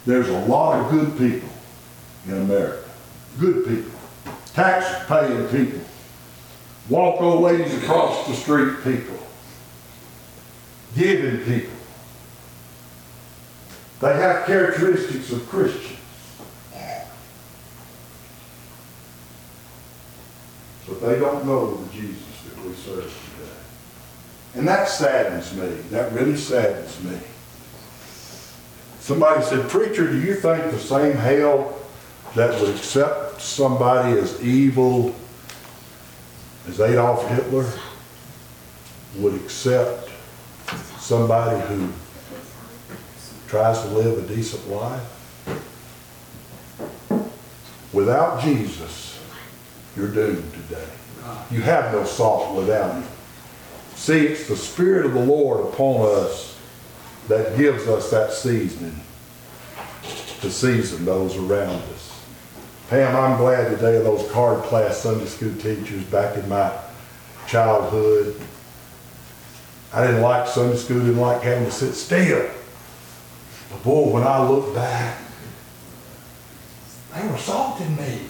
There's 0.05 0.29
a 0.29 0.41
lot 0.47 0.81
of 0.81 0.91
good 0.91 1.17
people 1.17 1.49
in 2.27 2.33
America. 2.43 2.91
Good 3.39 3.65
people. 3.69 4.01
Tax 4.53 5.07
paying 5.07 5.47
people. 5.47 5.87
Walk 6.89 7.21
old 7.21 7.41
ladies 7.41 7.73
across 7.85 8.27
the 8.27 8.35
street 8.35 8.83
people. 8.83 9.17
Giving 10.97 11.39
people. 11.45 11.74
They 14.05 14.17
have 14.17 14.45
characteristics 14.45 15.33
of 15.33 15.49
Christians. 15.49 15.99
But 20.87 21.01
they 21.01 21.19
don't 21.19 21.47
know 21.47 21.75
the 21.75 21.91
Jesus 21.91 22.23
that 22.47 22.63
we 22.67 22.75
serve 22.75 23.05
today. 23.05 23.51
And 24.57 24.69
that 24.69 24.91
saddens 24.91 25.55
me. 25.55 25.69
That 25.89 26.13
really 26.13 26.37
saddens 26.37 27.03
me. 27.03 27.19
Somebody 29.01 29.43
said, 29.43 29.71
Preacher, 29.71 30.07
do 30.07 30.21
you 30.21 30.35
think 30.35 30.71
the 30.71 30.79
same 30.79 31.17
hell 31.17 31.75
that 32.35 32.61
would 32.61 32.75
accept 32.77 33.41
somebody 33.41 34.19
as 34.19 34.39
evil 34.43 35.15
as 36.69 36.79
Adolf 36.79 37.27
Hitler 37.31 37.73
would 39.17 39.35
accept 39.37 40.11
somebody 40.99 41.59
who 41.69 41.89
tries 43.49 43.81
to 43.83 43.89
live 43.89 44.19
a 44.19 44.35
decent 44.35 44.69
life? 44.69 45.03
Without 47.93 48.43
Jesus, 48.43 49.21
you're 49.97 50.09
doomed 50.09 50.53
today. 50.53 50.87
You 51.51 51.63
have 51.63 51.93
no 51.93 52.05
salt 52.05 52.57
without 52.57 52.95
him. 52.95 53.05
See, 53.95 54.27
it's 54.27 54.49
the 54.49 54.57
Spirit 54.57 55.07
of 55.07 55.15
the 55.15 55.25
Lord 55.25 55.73
upon 55.73 56.07
us 56.25 56.59
that 57.29 57.57
gives 57.57 57.87
us 57.87 58.11
that 58.11 58.33
seasoning 58.33 59.01
to 60.41 60.51
season 60.51 61.05
those 61.05 61.37
around 61.37 61.81
us. 61.95 62.25
Pam, 62.91 63.17
I'm 63.17 63.39
glad 63.39 63.71
today 63.71 63.97
of 63.97 64.05
those 64.05 64.31
card 64.31 64.63
class 64.65 64.99
Sunday 64.99 65.25
school 65.25 65.55
teachers 65.55 66.03
back 66.05 66.37
in 66.37 66.47
my 66.49 66.71
childhood. 67.47 68.39
I 69.93 70.07
didn't 70.07 70.23
like 70.23 70.49
Sunday 70.49 70.77
school, 70.77 70.99
didn't 70.99 71.19
like 71.19 71.43
having 71.43 71.65
to 71.65 71.73
sit 71.73 71.95
still. 71.95 72.51
But 73.75 73.83
boy, 73.83 74.11
when 74.11 74.23
I 74.23 74.47
look 74.47 74.75
back, 74.75 75.19
they 77.15 77.27
were 77.27 77.39
salting 77.39 77.97
me. 77.97 78.21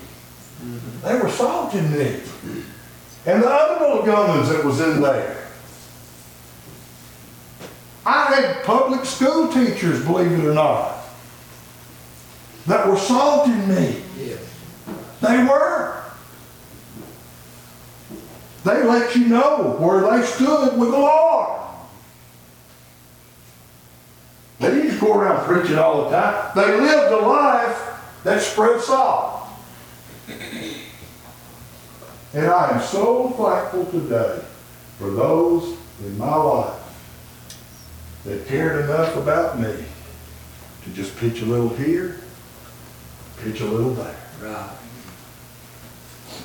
Mm-hmm. 0.63 1.07
They 1.07 1.19
were 1.19 1.29
salting 1.29 1.91
me. 1.93 2.21
And 3.27 3.43
the 3.43 3.49
other 3.49 3.87
little 3.87 4.07
gummins 4.07 4.49
that 4.49 4.65
was 4.65 4.81
in 4.81 5.03
there. 5.03 5.47
I 8.07 8.35
had 8.35 8.65
public 8.65 9.05
school 9.05 9.49
teachers, 9.49 10.05
believe 10.05 10.33
it 10.33 10.45
or 10.45 10.55
not, 10.55 10.99
that 12.67 12.87
were 12.87 12.99
salting 12.99 13.69
me. 13.69 14.03
Yes. 14.19 14.41
They 15.21 15.43
were. 15.43 16.03
They 18.65 18.83
let 18.83 19.15
you 19.15 19.27
know 19.29 19.77
where 19.79 20.01
they 20.01 20.27
stood 20.27 20.79
with 20.79 20.91
the 20.91 20.99
Lord. 20.99 21.61
They 24.61 24.71
didn't 24.71 24.89
just 24.89 24.94
go 25.05 25.19
around 25.19 25.45
preaching 25.47 25.79
all 25.79 26.05
the 26.05 26.11
time. 26.11 26.53
They 26.55 26.81
lived 26.81 27.13
a 27.13 27.27
life 27.27 28.23
that 28.25 28.41
spread 28.41 28.81
salt. 28.81 29.49
And 32.33 32.47
I 32.47 32.71
am 32.73 32.83
so 32.83 33.31
thankful 33.31 33.87
today 33.87 34.43
for 34.99 35.11
those 35.11 35.77
in 36.01 36.19
my 36.19 36.35
life 36.35 36.81
that 38.25 38.47
cared 38.47 38.85
enough 38.85 39.17
about 39.17 39.61
me 39.61 39.85
to 40.85 40.91
just 40.91 41.17
pitch 41.19 41.43
a 41.43 41.45
little 41.45 41.69
here, 41.69 42.21
pitch 43.43 43.61
a 43.61 43.67
little 43.67 43.95
there. 43.95 44.17
Right. 44.41 44.71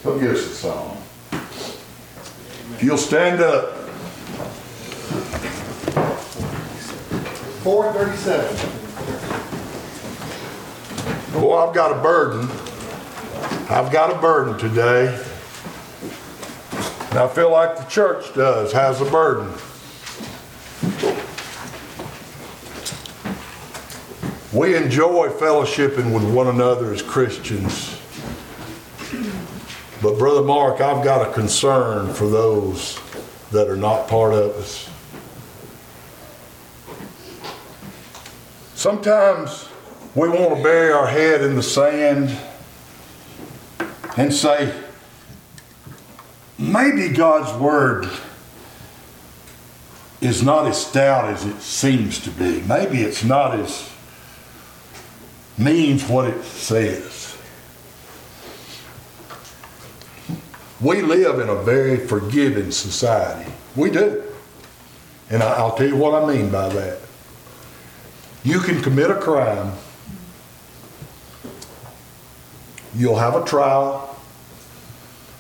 Come 0.04 0.20
give 0.20 0.32
us 0.32 0.46
a 0.46 0.56
song. 0.56 1.02
If 1.32 2.84
you'll 2.84 2.98
stand 2.98 3.42
up. 3.42 3.76
Four 7.64 7.92
thirty-seven. 7.92 8.56
Boy, 11.34 11.58
I've 11.58 11.74
got 11.76 11.92
a 11.92 12.02
burden. 12.02 12.50
I've 13.70 13.92
got 13.92 14.16
a 14.16 14.20
burden 14.20 14.58
today. 14.58 15.08
And 17.10 17.20
I 17.20 17.28
feel 17.28 17.52
like 17.52 17.76
the 17.76 17.84
church 17.86 18.34
does, 18.34 18.72
has 18.72 19.02
a 19.02 19.06
burden. 19.06 19.52
We 24.54 24.76
enjoy 24.76 25.30
fellowshipping 25.30 26.14
with 26.14 26.24
one 26.34 26.48
another 26.48 26.94
as 26.94 27.02
Christians. 27.02 28.00
But 30.02 30.18
Brother 30.18 30.44
Mark, 30.44 30.82
I've 30.82 31.04
got 31.04 31.28
a 31.28 31.34
concern 31.34 32.14
for 32.14 32.30
those 32.30 33.00
that 33.52 33.68
are 33.68 33.76
not 33.76 34.08
part 34.08 34.34
of 34.34 34.52
us. 34.52 34.90
Sometimes 38.80 39.68
we 40.16 40.30
want 40.30 40.56
to 40.56 40.64
bury 40.64 40.94
our 40.94 41.06
head 41.06 41.42
in 41.42 41.58
the 41.58 41.62
sand 41.62 42.34
and 44.16 44.34
say, 44.34 44.74
maybe 46.58 47.10
God's 47.10 47.52
word 47.62 48.10
is 50.22 50.42
not 50.44 50.66
as 50.66 50.86
stout 50.86 51.26
as 51.26 51.44
it 51.46 51.60
seems 51.60 52.22
to 52.22 52.32
be. 52.32 52.62
Maybe 52.62 53.02
it's 53.02 53.22
not 53.22 53.60
as 53.60 53.92
means 55.58 56.08
what 56.08 56.30
it 56.30 56.42
says. 56.46 57.36
We 60.80 61.02
live 61.02 61.42
in 61.42 61.50
a 61.50 61.64
very 61.64 61.98
forgiving 61.98 62.72
society. 62.72 63.52
We 63.76 63.92
do. 63.92 64.24
And 65.30 65.44
I'll 65.44 65.76
tell 65.76 65.90
you 65.90 65.98
what 65.98 66.24
I 66.24 66.34
mean 66.34 66.50
by 66.50 66.70
that. 66.70 67.09
You 68.44 68.60
can 68.60 68.82
commit 68.82 69.12
a 69.12 69.20
crime, 69.20 69.74
you'll 72.96 73.18
have 73.18 73.36
a 73.36 73.44
trial, 73.46 74.18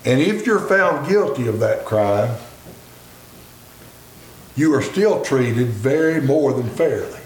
and 0.06 0.20
if 0.22 0.46
you're 0.46 0.60
found 0.60 1.08
guilty 1.08 1.48
of 1.48 1.60
that 1.60 1.86
crime, 1.86 2.36
you 4.56 4.74
are 4.74 4.82
still 4.82 5.22
treated 5.22 5.68
very 5.68 6.22
more 6.22 6.54
than 6.54 6.70
fairly. 6.70 7.20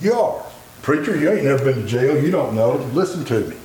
You 0.00 0.14
are. 0.14 0.46
Preacher, 0.82 1.16
you 1.16 1.30
ain't 1.30 1.44
never 1.44 1.64
been 1.64 1.82
to 1.82 1.86
jail. 1.86 2.22
You 2.22 2.30
don't 2.30 2.54
know. 2.54 2.76
Listen 2.94 3.24
to 3.26 3.40
me. 3.40 3.56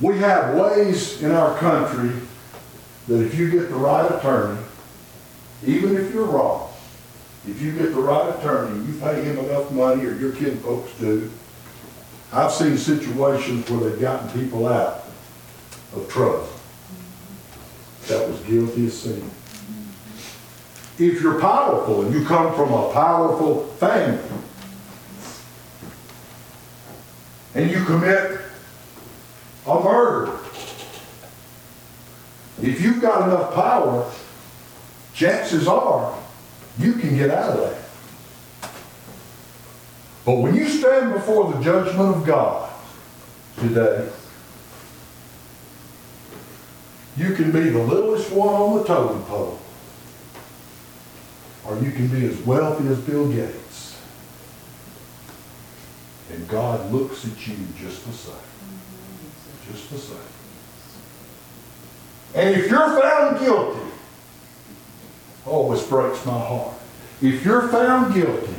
We 0.00 0.18
have 0.18 0.54
ways 0.54 1.22
in 1.22 1.32
our 1.32 1.56
country 1.58 2.12
that 3.08 3.20
if 3.20 3.34
you 3.34 3.50
get 3.50 3.70
the 3.70 3.76
right 3.76 4.08
attorney, 4.10 4.60
even 5.64 5.96
if 5.96 6.12
you're 6.12 6.26
wrong, 6.26 6.72
if 7.48 7.62
you 7.62 7.72
get 7.72 7.94
the 7.94 8.00
right 8.00 8.34
attorney, 8.36 8.84
you 8.86 8.98
pay 8.98 9.22
him 9.22 9.38
enough 9.38 9.70
money, 9.70 10.04
or 10.04 10.14
your 10.16 10.32
kin 10.32 10.58
folks 10.58 10.92
do. 10.98 11.30
I've 12.32 12.52
seen 12.52 12.76
situations 12.76 13.70
where 13.70 13.88
they've 13.88 14.00
gotten 14.00 14.28
people 14.40 14.66
out 14.66 15.04
of 15.94 16.08
trouble 16.08 16.48
that 18.08 18.28
was 18.28 18.40
guilty 18.40 18.86
of 18.86 18.92
sin. 18.92 19.30
If 20.98 21.20
you're 21.20 21.40
powerful 21.40 22.02
and 22.02 22.14
you 22.14 22.24
come 22.24 22.54
from 22.54 22.72
a 22.72 22.92
powerful 22.92 23.66
family, 23.74 24.18
and 27.54 27.70
you 27.70 27.84
commit 27.84 28.40
a 29.66 29.80
murder, 29.80 30.38
if 32.62 32.80
you've 32.80 33.00
got 33.00 33.28
enough 33.28 33.54
power, 33.54 34.10
chances 35.16 35.66
are 35.66 36.14
you 36.78 36.92
can 36.92 37.16
get 37.16 37.30
out 37.30 37.58
of 37.58 37.60
that. 37.60 38.70
But 40.26 40.38
when 40.38 40.54
you 40.54 40.68
stand 40.68 41.14
before 41.14 41.52
the 41.52 41.60
judgment 41.62 42.16
of 42.16 42.26
God 42.26 42.70
today, 43.58 44.10
you 47.16 47.34
can 47.34 47.50
be 47.50 47.70
the 47.70 47.78
littlest 47.78 48.30
one 48.30 48.54
on 48.54 48.76
the 48.76 48.84
totem 48.84 49.22
pole, 49.22 49.58
or 51.64 51.78
you 51.78 51.92
can 51.92 52.08
be 52.08 52.26
as 52.26 52.38
wealthy 52.42 52.86
as 52.88 53.00
Bill 53.00 53.26
Gates. 53.32 53.98
And 56.30 56.46
God 56.48 56.92
looks 56.92 57.24
at 57.24 57.46
you 57.46 57.56
just 57.78 58.04
the 58.04 58.12
same. 58.12 58.34
Just 59.70 59.90
the 59.90 59.98
same. 59.98 60.18
And 62.34 62.54
if 62.54 62.68
you're 62.68 63.00
found 63.00 63.38
guilty, 63.38 63.95
this 65.46 65.86
breaks 65.86 66.24
my 66.26 66.38
heart. 66.38 66.74
If 67.22 67.44
you're 67.44 67.68
found 67.68 68.14
guilty 68.14 68.54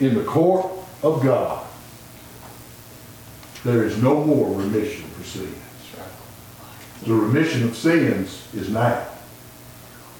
in 0.00 0.14
the 0.14 0.24
court 0.24 0.70
of 1.02 1.22
God, 1.22 1.64
there 3.64 3.84
is 3.84 4.00
no 4.02 4.24
more 4.24 4.60
remission 4.60 5.04
for 5.10 5.24
sins. 5.24 5.54
The 7.02 7.14
remission 7.14 7.62
of 7.64 7.76
sins 7.76 8.46
is 8.54 8.70
now. 8.70 9.06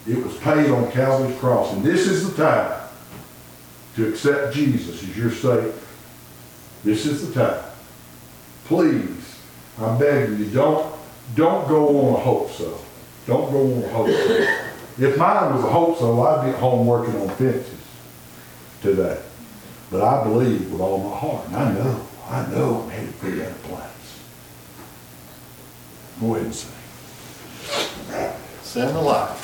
It 0.06 0.24
was 0.24 0.36
paid 0.38 0.70
on 0.70 0.90
Calvary's 0.92 1.38
cross. 1.38 1.72
And 1.72 1.82
this 1.82 2.06
is 2.06 2.30
the 2.30 2.42
time 2.42 2.80
to 3.96 4.08
accept 4.08 4.54
Jesus 4.54 5.02
as 5.02 5.16
your 5.16 5.30
Savior. 5.30 5.74
This 6.84 7.04
is 7.04 7.28
the 7.28 7.34
time. 7.34 7.64
Please, 8.66 9.40
I'm 9.78 9.98
begging 9.98 10.38
you, 10.38 10.46
don't, 10.46 10.94
don't 11.34 11.66
go 11.68 11.88
on 11.88 12.14
a 12.14 12.18
hope 12.18 12.50
so. 12.52 12.78
Don't 13.26 13.50
go 13.50 13.74
on 13.74 13.82
a 13.82 13.88
hope 13.88 14.08
so. 14.08 14.64
If 15.00 15.16
mine 15.16 15.54
was 15.54 15.62
a 15.62 15.68
hope 15.68 15.96
so, 15.98 16.20
I'd 16.22 16.44
be 16.44 16.50
at 16.50 16.58
home 16.58 16.84
working 16.84 17.14
on 17.20 17.28
fences 17.36 17.72
today. 18.82 19.20
But 19.92 20.02
I 20.02 20.24
believe 20.24 20.72
with 20.72 20.80
all 20.80 20.98
my 20.98 21.16
heart, 21.16 21.46
and 21.46 21.56
I 21.56 21.72
know, 21.72 22.06
I 22.28 22.46
know 22.50 22.82
I'm 22.82 22.90
headed 22.90 23.14
for 23.14 23.30
that 23.30 23.62
place. 23.62 24.22
Go 26.20 26.34
ahead 26.34 26.46
and 26.46 26.54
sing. 26.54 26.70
Send 28.62 28.96
the 28.96 29.00
Light. 29.00 29.36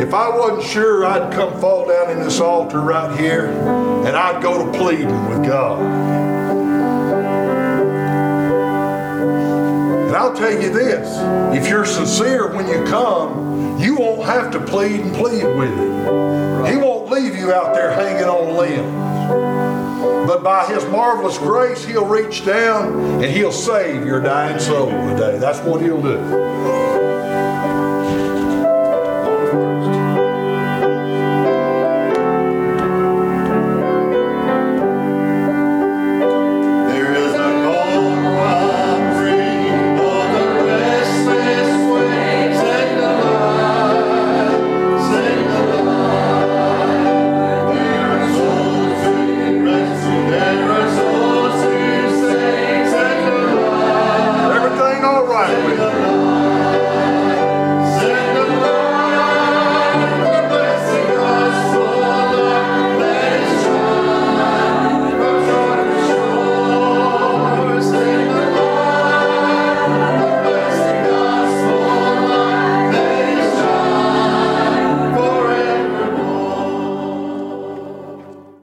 If 0.00 0.14
I 0.14 0.28
wasn't 0.28 0.62
sure, 0.62 1.06
I'd 1.06 1.32
come 1.32 1.58
fall 1.60 1.88
down 1.88 2.10
in 2.10 2.20
this 2.20 2.40
altar 2.40 2.80
right 2.80 3.18
here 3.18 3.46
and 3.46 4.16
I'd 4.16 4.40
go 4.42 4.70
to 4.70 4.78
pleading 4.78 5.28
with 5.28 5.44
God. 5.46 6.15
I'll 10.26 10.34
tell 10.34 10.60
you 10.60 10.70
this 10.70 11.16
if 11.56 11.70
you're 11.70 11.86
sincere 11.86 12.52
when 12.52 12.66
you 12.66 12.82
come, 12.86 13.80
you 13.80 13.94
won't 13.94 14.24
have 14.24 14.50
to 14.54 14.60
plead 14.60 14.98
and 14.98 15.14
plead 15.14 15.44
with 15.44 15.70
Him. 15.70 16.66
He 16.66 16.76
won't 16.76 17.08
leave 17.08 17.36
you 17.36 17.52
out 17.52 17.74
there 17.74 17.92
hanging 17.92 18.24
on 18.24 18.56
limbs. 18.56 20.26
But 20.26 20.42
by 20.42 20.66
His 20.66 20.84
marvelous 20.86 21.38
grace, 21.38 21.84
He'll 21.84 22.06
reach 22.06 22.44
down 22.44 23.22
and 23.22 23.26
He'll 23.26 23.52
save 23.52 24.04
your 24.04 24.20
dying 24.20 24.58
soul 24.58 24.90
today. 24.90 25.38
That's 25.38 25.60
what 25.60 25.80
He'll 25.80 26.02
do. 26.02 26.85